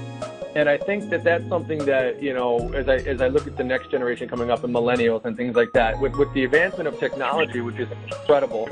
And 0.56 0.67
I 0.67 0.78
think 0.78 1.12
that 1.12 1.24
that's 1.24 1.48
something 1.48 1.86
that 1.86 2.24
you 2.24 2.34
know, 2.34 2.72
as 2.74 2.89
I 2.89 2.95
as 2.95 3.22
I 3.22 3.28
look 3.28 3.45
at 3.45 3.56
the 3.56 3.63
next 3.63 3.91
generation 3.91 4.28
coming 4.28 4.50
up 4.50 4.63
and 4.63 4.74
millennials 4.74 5.24
and 5.26 5.38
things 5.38 5.56
like 5.56 5.72
that, 5.74 6.00
with 6.00 6.15
with 6.15 6.34
the 6.34 6.43
advancement 6.43 6.88
of 6.88 7.00
technology, 7.00 7.62
which 7.62 7.78
is 7.78 7.88
incredible. 8.08 8.67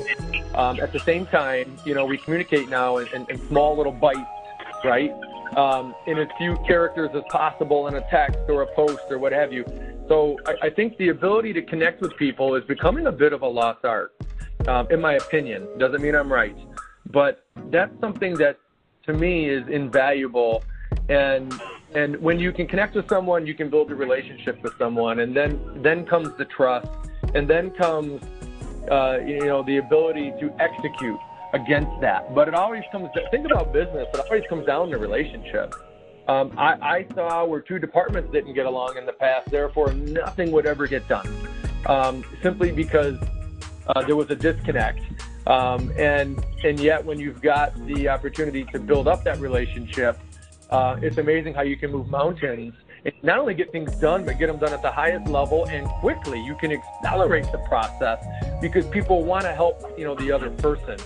Um, 0.54 0.80
at 0.80 0.92
the 0.92 0.98
same 0.98 1.26
time, 1.26 1.78
you 1.84 1.94
know, 1.94 2.04
we 2.04 2.18
communicate 2.18 2.68
now 2.68 2.96
in, 2.96 3.06
in, 3.08 3.26
in 3.30 3.38
small 3.46 3.76
little 3.76 3.92
bites, 3.92 4.20
right? 4.84 5.12
Um, 5.56 5.94
in 6.06 6.18
as 6.18 6.28
few 6.36 6.56
characters 6.66 7.10
as 7.14 7.22
possible 7.30 7.88
in 7.88 7.94
a 7.94 8.02
text 8.10 8.38
or 8.48 8.62
a 8.62 8.74
post 8.74 9.02
or 9.10 9.18
what 9.18 9.32
have 9.32 9.52
you. 9.52 9.64
So 10.06 10.36
I, 10.46 10.66
I 10.66 10.70
think 10.70 10.96
the 10.98 11.08
ability 11.08 11.52
to 11.54 11.62
connect 11.62 12.00
with 12.00 12.16
people 12.16 12.54
is 12.54 12.64
becoming 12.64 13.06
a 13.06 13.12
bit 13.12 13.32
of 13.32 13.42
a 13.42 13.46
lost 13.46 13.84
art, 13.84 14.14
um, 14.68 14.86
in 14.90 15.00
my 15.00 15.14
opinion. 15.14 15.66
Doesn't 15.78 16.02
mean 16.02 16.14
I'm 16.14 16.32
right, 16.32 16.56
but 17.10 17.44
that's 17.70 17.98
something 18.00 18.34
that 18.34 18.58
to 19.06 19.14
me 19.14 19.48
is 19.48 19.66
invaluable. 19.68 20.62
And 21.08 21.52
and 21.94 22.20
when 22.20 22.38
you 22.38 22.52
can 22.52 22.66
connect 22.66 22.94
with 22.94 23.08
someone, 23.08 23.46
you 23.46 23.54
can 23.54 23.70
build 23.70 23.90
a 23.90 23.94
relationship 23.94 24.62
with 24.62 24.74
someone, 24.78 25.20
and 25.20 25.34
then 25.34 25.82
then 25.82 26.04
comes 26.04 26.28
the 26.36 26.44
trust, 26.44 26.90
and 27.34 27.48
then 27.48 27.70
comes 27.70 28.22
uh, 28.90 29.18
you 29.26 29.46
know 29.46 29.62
the 29.62 29.78
ability 29.78 30.32
to 30.40 30.52
execute 30.60 31.18
against 31.52 32.00
that. 32.00 32.34
But 32.34 32.48
it 32.48 32.54
always 32.54 32.84
comes. 32.92 33.08
To, 33.14 33.28
think 33.30 33.46
about 33.46 33.72
business. 33.72 34.06
It 34.12 34.20
always 34.20 34.44
comes 34.48 34.66
down 34.66 34.90
to 34.90 34.98
relationship. 34.98 35.74
Um, 36.28 36.52
I, 36.58 36.74
I, 36.82 37.06
saw 37.14 37.46
where 37.46 37.62
two 37.62 37.78
departments 37.78 38.30
didn't 38.30 38.52
get 38.52 38.66
along 38.66 38.98
in 38.98 39.06
the 39.06 39.14
past, 39.14 39.50
therefore 39.50 39.94
nothing 39.94 40.50
would 40.52 40.66
ever 40.66 40.86
get 40.86 41.08
done, 41.08 41.26
um, 41.86 42.22
simply 42.42 42.70
because 42.70 43.16
uh, 43.86 44.02
there 44.02 44.14
was 44.14 44.30
a 44.30 44.36
disconnect. 44.36 45.00
Um, 45.46 45.90
and 45.96 46.44
and 46.64 46.78
yet, 46.78 47.02
when 47.02 47.18
you've 47.18 47.40
got 47.40 47.74
the 47.86 48.10
opportunity 48.10 48.64
to 48.64 48.78
build 48.78 49.08
up 49.08 49.24
that 49.24 49.40
relationship, 49.40 50.18
uh, 50.68 50.98
it's 51.00 51.16
amazing 51.16 51.54
how 51.54 51.62
you 51.62 51.78
can 51.78 51.90
move 51.90 52.08
mountains 52.08 52.74
and 53.04 53.14
not 53.22 53.38
only 53.38 53.54
get 53.54 53.72
things 53.72 53.94
done, 53.96 54.24
but 54.24 54.38
get 54.38 54.48
them 54.48 54.58
done 54.58 54.72
at 54.72 54.82
the 54.82 54.90
highest 54.90 55.28
level 55.28 55.66
and 55.66 55.86
quickly. 55.86 56.44
You 56.44 56.56
can 56.56 56.72
accelerate 56.72 57.50
the 57.52 57.58
process 57.68 58.22
because 58.60 58.86
people 58.86 59.24
want 59.24 59.44
to 59.44 59.52
help, 59.52 59.82
you 59.96 60.04
know, 60.04 60.14
the 60.14 60.30
other 60.30 60.50
person 60.50 60.98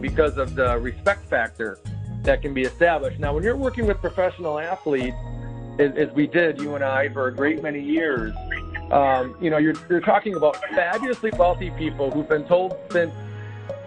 because 0.00 0.36
of 0.38 0.54
the 0.54 0.78
respect 0.78 1.28
factor 1.28 1.78
that 2.22 2.42
can 2.42 2.52
be 2.52 2.62
established. 2.62 3.18
Now, 3.18 3.34
when 3.34 3.42
you're 3.42 3.56
working 3.56 3.86
with 3.86 4.00
professional 4.00 4.58
athletes, 4.58 5.16
as, 5.78 5.94
as 5.96 6.10
we 6.12 6.26
did, 6.26 6.60
you 6.60 6.74
and 6.74 6.84
I, 6.84 7.08
for 7.08 7.28
a 7.28 7.34
great 7.34 7.62
many 7.62 7.80
years, 7.80 8.34
um, 8.90 9.36
you 9.40 9.50
know, 9.50 9.58
you're, 9.58 9.74
you're 9.88 10.00
talking 10.00 10.34
about 10.34 10.56
fabulously 10.74 11.30
wealthy 11.36 11.70
people 11.70 12.10
who've 12.10 12.28
been 12.28 12.44
told 12.44 12.76
since 12.90 13.12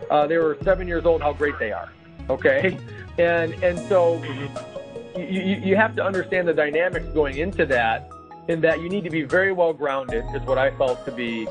uh, 0.10 0.28
they 0.28 0.38
were 0.38 0.58
seven 0.64 0.88
years 0.88 1.06
old 1.06 1.22
how 1.22 1.34
great 1.34 1.58
they 1.60 1.72
are. 1.72 1.92
Okay, 2.30 2.78
and 3.18 3.54
and 3.64 3.80
so 3.90 4.22
you, 5.18 5.58
you 5.64 5.76
have 5.76 5.96
to 5.96 6.04
understand 6.04 6.48
the 6.48 6.54
dynamics 6.54 7.08
going 7.14 7.38
into 7.38 7.66
that, 7.66 8.12
in 8.48 8.62
that 8.62 8.82
you 8.82 8.90
need 8.90 9.04
to 9.04 9.10
be 9.10 9.24
very 9.24 9.52
well 9.52 9.74
grounded, 9.74 10.24
is 10.36 10.42
what 10.44 10.58
I 10.58 10.72
felt 10.78 11.04
to 11.06 11.12
be 11.12 11.48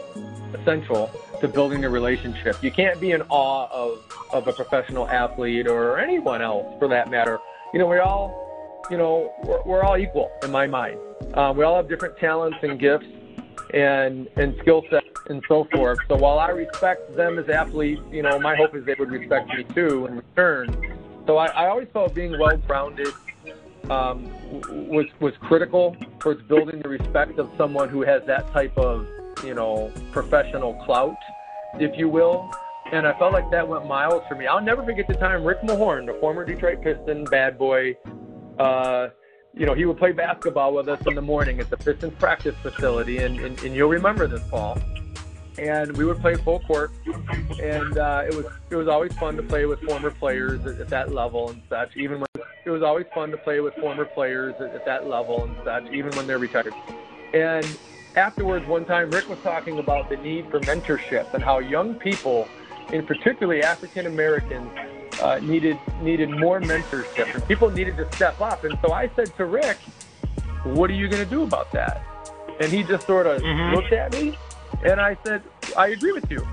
essential 0.55 1.11
to 1.41 1.49
building 1.49 1.85
a 1.85 1.91
relationship. 1.91 2.63
You 2.63 2.71
can't 2.71 3.01
be 3.01 3.13
in 3.13 3.23
awe 3.29 3.69
of, 3.71 4.03
of 4.33 4.49
a 4.49 4.53
professional 4.53 5.09
athlete 5.09 5.67
or 5.67 5.99
anyone 5.99 6.43
else 6.43 6.67
for 6.79 6.89
that 6.89 7.11
matter. 7.11 7.39
You 7.73 7.79
know, 7.79 7.87
we 7.87 7.99
all, 7.99 8.83
you 8.91 8.97
know, 8.97 9.33
we're, 9.45 9.63
we're 9.63 9.83
all 9.83 9.97
equal 9.97 10.31
in 10.43 10.51
my 10.51 10.67
mind. 10.67 10.99
Uh, 11.35 11.53
we 11.57 11.65
all 11.65 11.77
have 11.77 11.89
different 11.89 12.17
talents 12.19 12.59
and 12.63 12.79
gifts 12.79 13.07
and 13.73 14.29
and 14.37 14.57
skill 14.61 14.83
sets 14.91 15.07
and 15.29 15.43
so 15.47 15.65
forth. 15.73 15.99
So 16.09 16.17
while 16.17 16.39
I 16.39 16.49
respect 16.49 17.15
them 17.17 17.39
as 17.39 17.49
athletes, 17.49 18.03
you 18.11 18.23
know, 18.23 18.39
my 18.39 18.57
hope 18.57 18.75
is 18.75 18.85
they 18.85 18.97
would 18.99 19.11
respect 19.11 19.49
me 19.49 19.65
too 19.65 20.07
in 20.07 20.17
return. 20.17 20.97
So 21.27 21.37
I, 21.37 21.47
I 21.47 21.69
always 21.69 21.89
felt 21.93 22.15
being 22.15 22.37
well 22.39 22.57
grounded 22.57 23.15
um, 23.89 24.25
was 24.89 25.07
was 25.21 25.35
critical 25.41 25.97
towards 26.19 26.43
building 26.43 26.81
the 26.81 26.89
respect 26.89 27.39
of 27.39 27.51
someone 27.57 27.89
who 27.89 28.03
has 28.03 28.25
that 28.27 28.51
type 28.53 28.77
of 28.77 29.07
you 29.45 29.55
know, 29.55 29.93
professional 30.13 30.75
clout, 30.85 31.17
if 31.75 31.99
you 31.99 32.09
will. 32.09 32.51
And 32.93 33.07
I 33.07 33.17
felt 33.19 33.33
like 33.33 33.51
that 33.53 33.67
went 33.67 33.87
miles 33.87 34.23
for 34.29 34.35
me. 34.35 34.47
I'll 34.47 34.61
never 34.61 34.85
forget 34.85 35.07
the 35.07 35.15
time 35.15 35.45
Rick 35.45 35.63
Mahorn, 35.63 36.07
the 36.07 36.15
former 36.15 36.45
Detroit 36.45 36.83
Piston 36.83 37.25
bad 37.25 37.57
boy, 37.57 37.97
uh, 38.59 39.09
you 39.55 39.67
know, 39.67 39.75
he 39.75 39.85
would 39.85 39.97
play 39.97 40.13
basketball 40.13 40.75
with 40.75 40.89
us 40.89 41.05
in 41.07 41.15
the 41.15 41.23
morning 41.23 41.61
at 41.61 41.71
the 41.71 41.77
Pistons 41.77 42.15
practice 42.19 42.55
facility, 42.63 43.19
and, 43.19 43.41
and, 43.41 43.59
and 43.63 43.75
you'll 43.75 43.89
remember 43.89 44.27
this, 44.27 44.43
Paul. 44.49 44.79
And 45.59 45.97
we 45.97 46.05
would 46.05 46.21
play 46.21 46.37
full 46.37 46.61
court, 46.61 46.93
and 47.61 47.99
uh, 47.99 48.23
it 48.27 48.35
was 48.35 48.47
it 48.71 48.77
was 48.77 48.89
always 48.89 49.13
fun 49.15 49.37
to 49.37 49.43
play 49.43 49.67
with 49.67 49.81
former 49.81 50.11
players 50.11 50.65
at, 50.65 50.81
at 50.81 50.89
that 50.89 51.13
level 51.13 51.51
and 51.51 51.61
such. 51.69 51.97
Even 51.97 52.21
when 52.21 52.29
it 52.65 52.71
was 52.71 52.83
always 52.83 53.07
fun 53.15 53.31
to 53.33 53.37
play 53.37 53.61
with 53.61 53.75
former 53.75 54.05
players 54.05 54.55
at, 54.61 54.71
at 54.75 54.87
that 54.87 55.09
level 55.09 55.45
and 55.45 55.57
such, 55.65 55.93
even 55.93 56.13
when 56.13 56.27
they're 56.27 56.39
retired. 56.39 56.73
And 57.35 57.67
afterwards, 58.17 58.67
one 58.67 58.85
time, 58.85 59.11
Rick 59.11 59.29
was 59.29 59.39
talking 59.41 59.79
about 59.79 60.09
the 60.09 60.17
need 60.17 60.51
for 60.51 60.61
mentorship 60.61 61.33
and 61.35 61.43
how 61.43 61.59
young 61.59 61.95
people, 61.95 62.49
in 62.93 63.07
particularly 63.07 63.63
African 63.63 64.07
Americans, 64.07 64.71
uh, 65.21 65.39
needed 65.43 65.79
needed 66.01 66.31
more 66.31 66.61
mentorship 66.61 67.35
and 67.35 67.47
people 67.47 67.71
needed 67.71 67.97
to 67.97 68.11
step 68.13 68.41
up. 68.41 68.65
And 68.65 68.79
so 68.85 68.93
I 68.93 69.11
said 69.15 69.35
to 69.37 69.45
Rick, 69.45 69.77
"What 70.65 70.91
are 70.91 70.95
you 70.95 71.09
going 71.09 71.23
to 71.23 71.29
do 71.29 71.43
about 71.43 71.71
that?" 71.73 72.03
And 72.61 72.71
he 72.71 72.83
just 72.83 73.07
sort 73.07 73.27
of 73.27 73.43
mm-hmm. 73.43 73.75
looked 73.75 73.93
at 73.93 74.13
me, 74.13 74.37
and 74.85 75.01
I 75.01 75.17
said, 75.25 75.43
"I 75.77 75.89
agree 75.89 76.13
with 76.13 76.31
you." 76.31 76.47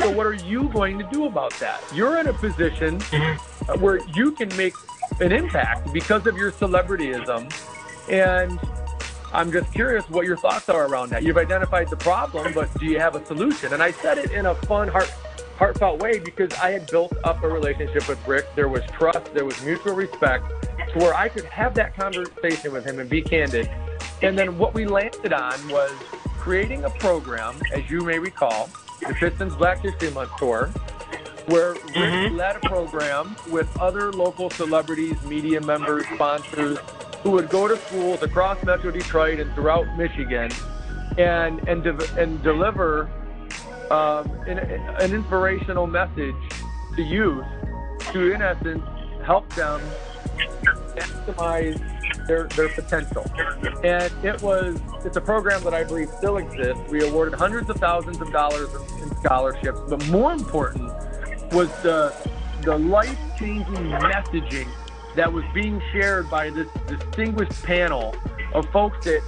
So 0.00 0.10
what 0.10 0.26
are 0.26 0.34
you 0.34 0.68
going 0.68 0.98
to 0.98 1.08
do 1.12 1.26
about 1.26 1.52
that? 1.58 1.82
You're 1.92 2.18
in 2.18 2.28
a 2.28 2.32
position 2.32 2.98
mm-hmm. 2.98 3.80
where 3.80 3.98
you 4.14 4.32
can 4.32 4.48
make 4.56 4.74
an 5.20 5.32
impact 5.32 5.92
because 5.92 6.26
of 6.26 6.36
your 6.36 6.52
celebrityism, 6.52 7.52
and 8.08 8.60
I'm 9.32 9.52
just 9.52 9.72
curious 9.72 10.08
what 10.08 10.26
your 10.26 10.36
thoughts 10.36 10.68
are 10.68 10.86
around 10.86 11.10
that. 11.10 11.22
You've 11.22 11.36
identified 11.36 11.90
the 11.90 11.96
problem, 11.96 12.52
but 12.54 12.72
do 12.78 12.86
you 12.86 12.98
have 12.98 13.14
a 13.14 13.24
solution? 13.26 13.72
And 13.72 13.82
I 13.82 13.92
said 13.92 14.18
it 14.18 14.30
in 14.30 14.46
a 14.46 14.54
fun, 14.54 14.88
heart 14.88 15.12
heartfelt 15.58 16.00
way 16.00 16.20
because 16.20 16.52
I 16.54 16.70
had 16.70 16.88
built 16.88 17.12
up 17.24 17.42
a 17.42 17.48
relationship 17.48 18.08
with 18.08 18.24
Rick. 18.28 18.46
There 18.54 18.68
was 18.68 18.84
trust, 18.92 19.34
there 19.34 19.44
was 19.44 19.60
mutual 19.64 19.94
respect 19.94 20.44
to 20.92 20.98
where 20.98 21.14
I 21.14 21.28
could 21.28 21.44
have 21.46 21.74
that 21.74 21.96
conversation 21.96 22.72
with 22.72 22.84
him 22.84 23.00
and 23.00 23.10
be 23.10 23.20
candid. 23.20 23.68
And 24.22 24.38
then 24.38 24.56
what 24.56 24.72
we 24.72 24.86
landed 24.86 25.32
on 25.32 25.68
was 25.68 25.92
creating 26.38 26.84
a 26.84 26.90
program, 26.90 27.60
as 27.74 27.90
you 27.90 28.02
may 28.02 28.20
recall, 28.20 28.70
the 29.00 29.14
Pistons 29.14 29.56
Black 29.56 29.80
History 29.80 30.10
Month 30.10 30.30
Tour, 30.38 30.66
where 31.46 31.72
Rick 31.72 31.84
mm-hmm. 31.86 32.36
led 32.36 32.56
a 32.56 32.60
program 32.60 33.34
with 33.50 33.68
other 33.80 34.12
local 34.12 34.50
celebrities, 34.50 35.20
media 35.24 35.60
members, 35.60 36.04
sponsors, 36.14 36.78
who 37.22 37.30
would 37.32 37.48
go 37.48 37.68
to 37.68 37.76
schools 37.76 38.22
across 38.22 38.62
Metro 38.64 38.90
Detroit 38.90 39.40
and 39.40 39.52
throughout 39.54 39.86
Michigan 39.96 40.50
and, 41.18 41.66
and, 41.68 41.82
de- 41.82 42.14
and 42.20 42.42
deliver 42.42 43.10
um, 43.90 44.30
an, 44.46 44.58
an 44.58 45.12
inspirational 45.14 45.86
message 45.86 46.36
to 46.96 47.02
youth 47.02 47.44
to, 48.12 48.32
in 48.32 48.42
essence, 48.42 48.82
help 49.24 49.52
them 49.54 49.80
maximize 50.94 52.26
their, 52.26 52.44
their 52.48 52.68
potential. 52.68 53.24
And 53.82 54.12
it 54.24 54.40
was, 54.42 54.80
it's 55.04 55.16
a 55.16 55.20
program 55.20 55.62
that 55.64 55.74
I 55.74 55.84
believe 55.84 56.10
still 56.10 56.36
exists. 56.36 56.82
We 56.90 57.06
awarded 57.06 57.34
hundreds 57.34 57.68
of 57.70 57.76
thousands 57.76 58.20
of 58.20 58.30
dollars 58.32 58.68
in 59.02 59.14
scholarships, 59.16 59.80
but 59.88 60.06
more 60.08 60.32
important 60.32 60.92
was 61.52 61.68
the, 61.82 62.14
the 62.62 62.76
life 62.78 63.18
changing 63.38 63.74
messaging 63.74 64.68
that 65.18 65.32
was 65.32 65.44
being 65.52 65.82
shared 65.90 66.30
by 66.30 66.48
this 66.48 66.68
distinguished 66.86 67.60
panel 67.64 68.14
of 68.54 68.64
folks 68.70 69.04
that 69.04 69.20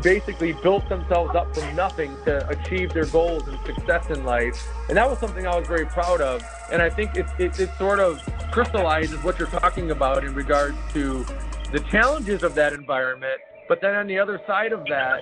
basically 0.00 0.52
built 0.62 0.88
themselves 0.88 1.34
up 1.34 1.52
from 1.54 1.74
nothing 1.74 2.16
to 2.24 2.48
achieve 2.48 2.92
their 2.92 3.06
goals 3.06 3.46
and 3.48 3.58
success 3.66 4.08
in 4.10 4.24
life. 4.24 4.64
And 4.88 4.96
that 4.96 5.10
was 5.10 5.18
something 5.18 5.44
I 5.44 5.58
was 5.58 5.66
very 5.66 5.86
proud 5.86 6.20
of. 6.20 6.40
And 6.70 6.80
I 6.80 6.88
think 6.88 7.16
it, 7.16 7.26
it, 7.38 7.58
it 7.58 7.70
sort 7.78 7.98
of 7.98 8.20
crystallizes 8.52 9.22
what 9.24 9.40
you're 9.40 9.48
talking 9.48 9.90
about 9.90 10.24
in 10.24 10.34
regards 10.34 10.76
to 10.92 11.24
the 11.72 11.80
challenges 11.90 12.44
of 12.44 12.54
that 12.54 12.72
environment. 12.72 13.40
But 13.68 13.80
then 13.80 13.96
on 13.96 14.06
the 14.06 14.20
other 14.20 14.40
side 14.46 14.72
of 14.72 14.84
that, 14.86 15.20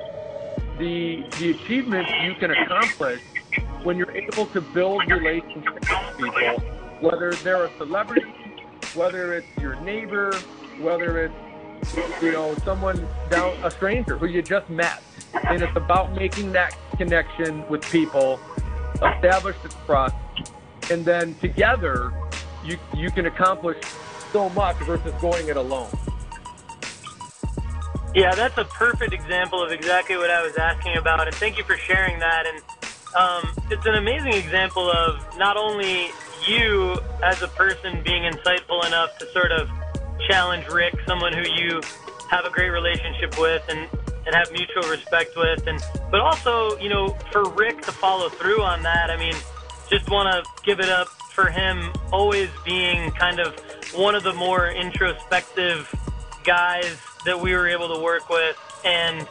the, 0.79 1.25
the 1.39 1.53
achievements 1.53 2.11
you 2.23 2.35
can 2.35 2.51
accomplish 2.51 3.23
when 3.83 3.97
you're 3.97 4.15
able 4.15 4.45
to 4.47 4.61
build 4.61 5.11
relationships 5.11 5.89
with 6.19 6.35
people, 6.35 6.61
whether 7.01 7.33
they're 7.33 7.65
a 7.65 7.77
celebrity, 7.79 8.33
whether 8.95 9.35
it's 9.35 9.47
your 9.61 9.77
neighbor, 9.81 10.35
whether 10.81 11.25
it's 11.25 11.35
you 12.23 12.33
know, 12.33 12.55
someone 12.65 13.07
down, 13.31 13.57
a 13.65 13.71
stranger 13.71 14.17
who 14.17 14.27
you 14.27 14.43
just 14.43 14.69
met. 14.69 15.03
And 15.45 15.63
it's 15.63 15.77
about 15.77 16.15
making 16.15 16.53
that 16.53 16.77
connection 16.97 17.67
with 17.69 17.83
people, 17.91 18.41
establish 18.95 19.57
the 19.63 19.69
trust, 19.87 20.15
and 20.91 21.05
then 21.05 21.35
together 21.37 22.13
you, 22.65 22.79
you 22.97 23.11
can 23.11 23.27
accomplish 23.27 23.77
so 24.33 24.49
much 24.51 24.77
versus 24.79 25.13
going 25.21 25.49
it 25.49 25.57
alone. 25.57 25.91
Yeah, 28.15 28.35
that's 28.35 28.57
a 28.57 28.65
perfect 28.65 29.13
example 29.13 29.63
of 29.63 29.71
exactly 29.71 30.17
what 30.17 30.31
I 30.31 30.43
was 30.43 30.57
asking 30.57 30.97
about, 30.97 31.27
and 31.27 31.37
thank 31.37 31.59
you 31.59 31.65
for 31.65 31.77
sharing 31.77 32.19
that. 32.19 32.47
And 32.47 32.63
um, 33.17 33.65
it's 33.71 33.87
an 33.87 33.95
amazing 33.95 34.33
example 34.33 34.91
of 34.91 35.39
not 35.39 35.57
only 35.57 36.09
you 36.49 36.97
as 37.23 37.43
a 37.43 37.49
person 37.49 38.03
being 38.03 38.23
insightful 38.23 38.85
enough 38.87 39.19
to 39.19 39.31
sort 39.33 39.53
of 39.53 39.69
challenge 40.29 40.67
Rick, 40.69 40.95
someone 41.07 41.33
who 41.33 41.43
you 41.43 41.81
have 42.31 42.45
a 42.45 42.51
great 42.51 42.71
relationship 42.71 43.39
with 43.39 43.63
and, 43.69 43.89
and 44.27 44.35
have 44.35 44.51
mutual 44.53 44.89
respect 44.91 45.37
with. 45.37 45.67
And 45.67 45.83
but 46.11 46.21
also, 46.21 46.79
you 46.79 46.89
know, 46.89 47.09
for 47.33 47.49
Rick 47.51 47.83
to 47.83 47.93
follow 47.93 48.29
through 48.29 48.63
on 48.63 48.83
that, 48.83 49.11
I 49.11 49.17
mean, 49.17 49.35
just 49.91 50.11
want 50.11 50.33
to 50.33 50.63
give 50.65 50.81
it 50.81 50.89
up 50.89 51.09
for 51.33 51.51
him 51.51 51.93
always 52.13 52.49
being 52.65 53.11
kind 53.13 53.41
of 53.41 53.55
one 53.95 54.15
of 54.15 54.23
the 54.23 54.35
more 54.35 54.71
introspective 54.71 55.93
guys 56.45 56.97
that 57.25 57.41
we 57.41 57.53
were 57.55 57.69
able 57.69 57.95
to 57.95 58.03
work 58.03 58.29
with 58.29 58.57
and 58.85 59.27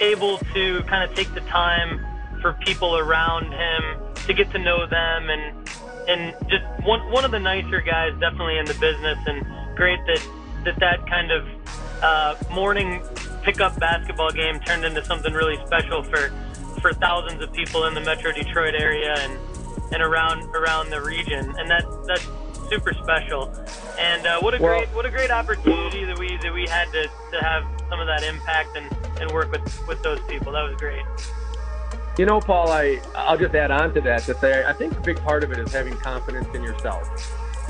able 0.00 0.38
to 0.38 0.82
kind 0.84 1.08
of 1.08 1.16
take 1.16 1.32
the 1.34 1.40
time 1.42 2.04
for 2.40 2.54
people 2.64 2.98
around 2.98 3.52
him 3.52 3.98
to 4.26 4.34
get 4.34 4.50
to 4.50 4.58
know 4.58 4.86
them 4.86 5.30
and 5.30 5.68
and 6.08 6.34
just 6.48 6.64
one 6.84 7.00
one 7.10 7.24
of 7.24 7.30
the 7.30 7.38
nicer 7.38 7.80
guys 7.80 8.12
definitely 8.20 8.58
in 8.58 8.64
the 8.64 8.74
business 8.74 9.18
and 9.26 9.46
great 9.76 9.98
that 10.06 10.28
that 10.64 10.78
that 10.80 11.06
kind 11.06 11.30
of 11.30 11.46
uh, 12.02 12.34
morning 12.52 13.02
pickup 13.42 13.78
basketball 13.78 14.30
game 14.30 14.60
turned 14.60 14.84
into 14.84 15.04
something 15.04 15.32
really 15.32 15.58
special 15.66 16.02
for 16.02 16.32
for 16.80 16.92
thousands 16.94 17.42
of 17.42 17.52
people 17.52 17.86
in 17.86 17.94
the 17.94 18.00
Metro 18.00 18.32
Detroit 18.32 18.74
area 18.74 19.14
and 19.18 19.38
and 19.92 20.02
around 20.02 20.42
around 20.54 20.90
the 20.90 21.00
region, 21.00 21.54
and 21.58 21.70
that 21.70 21.84
that's 22.06 22.26
super 22.68 22.92
special. 22.94 23.52
And 23.98 24.26
uh, 24.26 24.40
what 24.40 24.54
a 24.54 24.62
well, 24.62 24.78
great 24.78 24.88
what 24.94 25.06
a 25.06 25.10
great 25.10 25.30
opportunity 25.30 26.04
that 26.04 26.18
we 26.18 26.36
that 26.42 26.52
we 26.52 26.66
had 26.66 26.90
to, 26.92 27.02
to 27.04 27.40
have 27.40 27.64
some 27.88 28.00
of 28.00 28.06
that 28.06 28.22
impact 28.24 28.76
and, 28.76 28.90
and 29.20 29.30
work 29.30 29.50
with 29.52 29.62
with 29.86 30.02
those 30.02 30.20
people. 30.22 30.52
That 30.52 30.62
was 30.62 30.76
great. 30.76 31.02
You 32.18 32.26
know, 32.26 32.40
Paul, 32.40 32.68
I 32.70 33.00
I'll 33.14 33.38
just 33.38 33.54
add 33.54 33.70
on 33.70 33.94
to 33.94 34.00
that 34.02 34.22
to 34.24 34.34
say 34.34 34.64
I 34.66 34.74
think 34.74 34.96
a 34.96 35.00
big 35.00 35.18
part 35.22 35.42
of 35.44 35.50
it 35.50 35.58
is 35.58 35.72
having 35.72 35.96
confidence 35.96 36.46
in 36.54 36.62
yourself. 36.62 37.08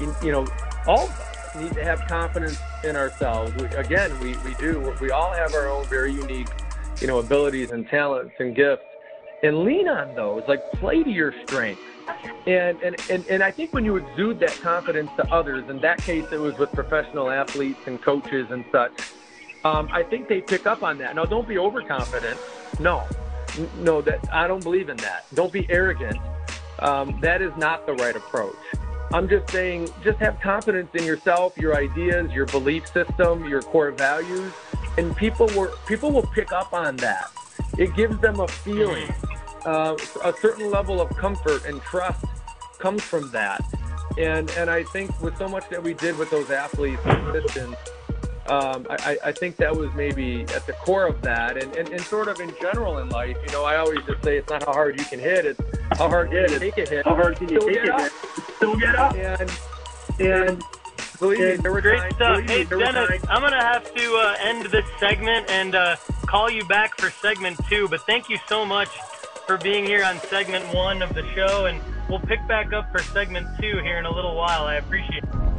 You, 0.01 0.15
you 0.23 0.33
know, 0.33 0.47
all 0.87 1.05
of 1.05 1.11
us 1.11 1.55
need 1.55 1.73
to 1.75 1.85
have 1.85 2.07
confidence 2.09 2.59
in 2.83 2.97
ourselves. 2.97 3.55
We, 3.55 3.67
again, 3.77 4.11
we, 4.21 4.35
we 4.39 4.55
do. 4.55 4.95
We 5.01 5.13
all 5.13 5.33
have 5.33 5.55
our 5.55 5.69
own 5.69 5.85
very 5.87 6.13
unique, 6.13 6.49
you 7.01 7.07
know, 7.07 7.21
abilities 7.21 7.71
and 7.71 7.87
talents 7.87 8.35
and 8.41 8.57
gifts, 8.57 8.83
and 9.45 9.63
lean 9.63 9.89
on 9.89 10.15
those. 10.17 10.43
Like 10.49 10.73
play 10.73 11.05
to 11.05 11.11
your 11.11 11.33
strengths. 11.45 11.83
And, 12.47 12.83
and, 12.83 12.97
and, 13.09 13.25
and 13.29 13.43
I 13.45 13.53
think 13.53 13.73
when 13.73 13.85
you 13.85 13.95
exude 13.95 14.41
that 14.41 14.59
confidence 14.61 15.11
to 15.19 15.33
others, 15.33 15.71
in 15.71 15.81
that 15.83 15.99
case 15.99 16.25
it 16.33 16.41
was 16.41 16.59
with 16.59 16.73
professional 16.73 17.31
athletes 17.31 17.79
and 17.87 18.03
coaches 18.03 18.51
and 18.51 18.65
such, 18.73 18.93
um, 19.65 19.89
I 19.93 20.03
think 20.03 20.27
they 20.27 20.41
pick 20.41 20.67
up 20.67 20.83
on 20.83 20.99
that. 20.99 21.15
Now, 21.15 21.27
don't 21.27 21.47
be 21.47 21.59
overconfident. 21.59 22.37
No, 22.81 23.05
no, 23.79 24.01
that 24.03 24.21
I 24.33 24.47
don't 24.47 24.63
believe 24.63 24.89
in 24.89 24.97
that. 24.99 25.27
Don't 25.35 25.53
be 25.53 25.67
arrogant. 25.71 26.19
Um, 26.79 27.21
that 27.21 27.43
is 27.43 27.57
not 27.57 27.87
the 27.87 27.95
right 27.95 28.17
approach. 28.17 28.57
I'm 29.13 29.29
just 29.29 29.51
saying, 29.51 29.91
just 30.03 30.19
have 30.21 30.41
confidence 30.41 30.91
in 30.95 31.05
yourself, 31.05 31.57
your 31.59 31.77
ideas, 31.77 32.33
your 32.33 32.47
belief 32.47 32.87
system, 32.89 33.47
your 33.47 33.61
core 33.61 33.91
values, 33.91 34.53
and 34.97 35.15
people 35.17 35.47
will 35.49 35.73
people 35.87 36.11
will 36.11 36.27
pick 36.27 36.51
up 36.53 36.73
on 36.73 36.97
that. 36.97 37.31
It 37.79 37.95
gives 37.95 38.19
them 38.21 38.41
a 38.41 38.49
feeling, 38.49 39.13
uh, 39.67 39.97
a 40.25 40.33
certain 40.41 40.71
level 40.71 41.01
of 41.01 41.11
comfort 41.11 41.67
and 41.67 41.81
trust 41.83 42.25
comes 42.79 43.03
from 43.03 43.31
that. 43.33 43.63
And 44.19 44.51
and 44.53 44.71
I 44.71 44.83
think 44.85 45.19
with 45.21 45.37
so 45.37 45.49
much 45.49 45.69
that 45.69 45.83
we 45.83 45.95
did 45.95 46.19
with 46.19 46.31
those 46.31 46.51
athletes 46.51 47.01
and 47.05 47.33
Pistons, 47.33 47.77
um, 48.49 48.87
I, 48.91 49.19
I 49.25 49.33
think 49.33 49.57
that 49.57 49.75
was 49.75 49.93
maybe 49.95 50.43
at 50.55 50.67
the 50.67 50.73
core 50.73 51.07
of 51.07 51.23
that. 51.23 51.63
And, 51.63 51.75
and, 51.77 51.89
and 51.89 52.01
sort 52.01 52.29
of 52.29 52.41
in 52.41 52.53
general 52.61 52.99
in 52.99 53.09
life, 53.09 53.37
you 53.47 53.53
know, 53.53 53.65
I 53.65 53.77
always 53.77 54.01
just 54.07 54.23
say 54.25 54.37
it's 54.37 54.51
not 54.51 54.65
how 54.65 54.73
hard 54.73 54.99
you 54.99 55.05
can 55.05 55.21
hit, 55.21 55.47
it's 55.47 55.61
how 55.97 56.09
hard 56.09 56.31
can 56.31 56.39
you 56.51 56.59
take 56.59 56.79
a 56.79 56.89
hit. 56.89 57.05
How 57.05 57.15
hard 57.15 57.37
can 57.37 57.49
you 57.49 57.61
take 57.61 57.85
a 57.85 58.03
hit? 58.03 58.13
Still 58.57 58.77
get 58.77 58.97
up. 58.97 59.15
And, 59.15 59.51
and 60.21 60.63
believe 61.19 61.39
me, 61.39 61.57
there 61.57 61.73
were 61.73 61.81
Great 61.81 62.01
times, 62.01 62.15
stuff. 62.15 62.39
me, 62.41 62.47
Hey, 62.47 62.65
Dennis, 62.65 63.09
times. 63.09 63.25
I'm 63.29 63.41
going 63.41 63.53
to 63.53 63.59
have 63.59 63.95
to 63.95 64.15
uh, 64.17 64.37
end 64.41 64.67
this 64.67 64.85
segment 64.99 65.49
and 65.51 65.75
uh, 65.75 65.97
call 66.27 66.51
you 66.51 66.65
back 66.67 66.99
for 66.99 67.11
segment 67.11 67.61
two. 67.69 67.87
But 67.89 68.01
thank 68.07 68.29
you 68.29 68.39
so 68.49 68.65
much 68.65 68.89
for 69.47 69.57
being 69.59 69.85
here 69.85 70.05
on 70.05 70.19
segment 70.19 70.65
one 70.75 71.01
of 71.03 71.15
the 71.15 71.23
show. 71.35 71.67
And 71.67 71.81
we'll 72.09 72.21
pick 72.21 72.47
back 72.49 72.73
up 72.73 72.91
for 72.91 72.99
segment 72.99 73.47
two 73.61 73.79
here 73.79 73.99
in 73.99 74.05
a 74.05 74.13
little 74.13 74.35
while. 74.35 74.65
I 74.65 74.77
appreciate 74.77 75.23
it. 75.23 75.52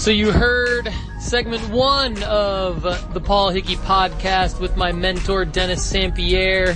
So 0.00 0.10
you 0.10 0.32
heard 0.32 0.90
segment 1.18 1.62
one 1.68 2.22
of 2.22 2.82
the 3.12 3.20
Paul 3.20 3.50
Hickey 3.50 3.76
podcast 3.76 4.58
with 4.58 4.74
my 4.74 4.92
mentor 4.92 5.44
Dennis 5.44 5.92
Sampier. 5.92 6.74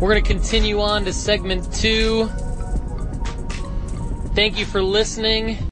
We're 0.00 0.10
going 0.10 0.24
to 0.24 0.28
continue 0.28 0.80
on 0.80 1.04
to 1.04 1.12
segment 1.12 1.72
two. 1.72 2.26
Thank 4.34 4.58
you 4.58 4.66
for 4.66 4.82
listening. 4.82 5.58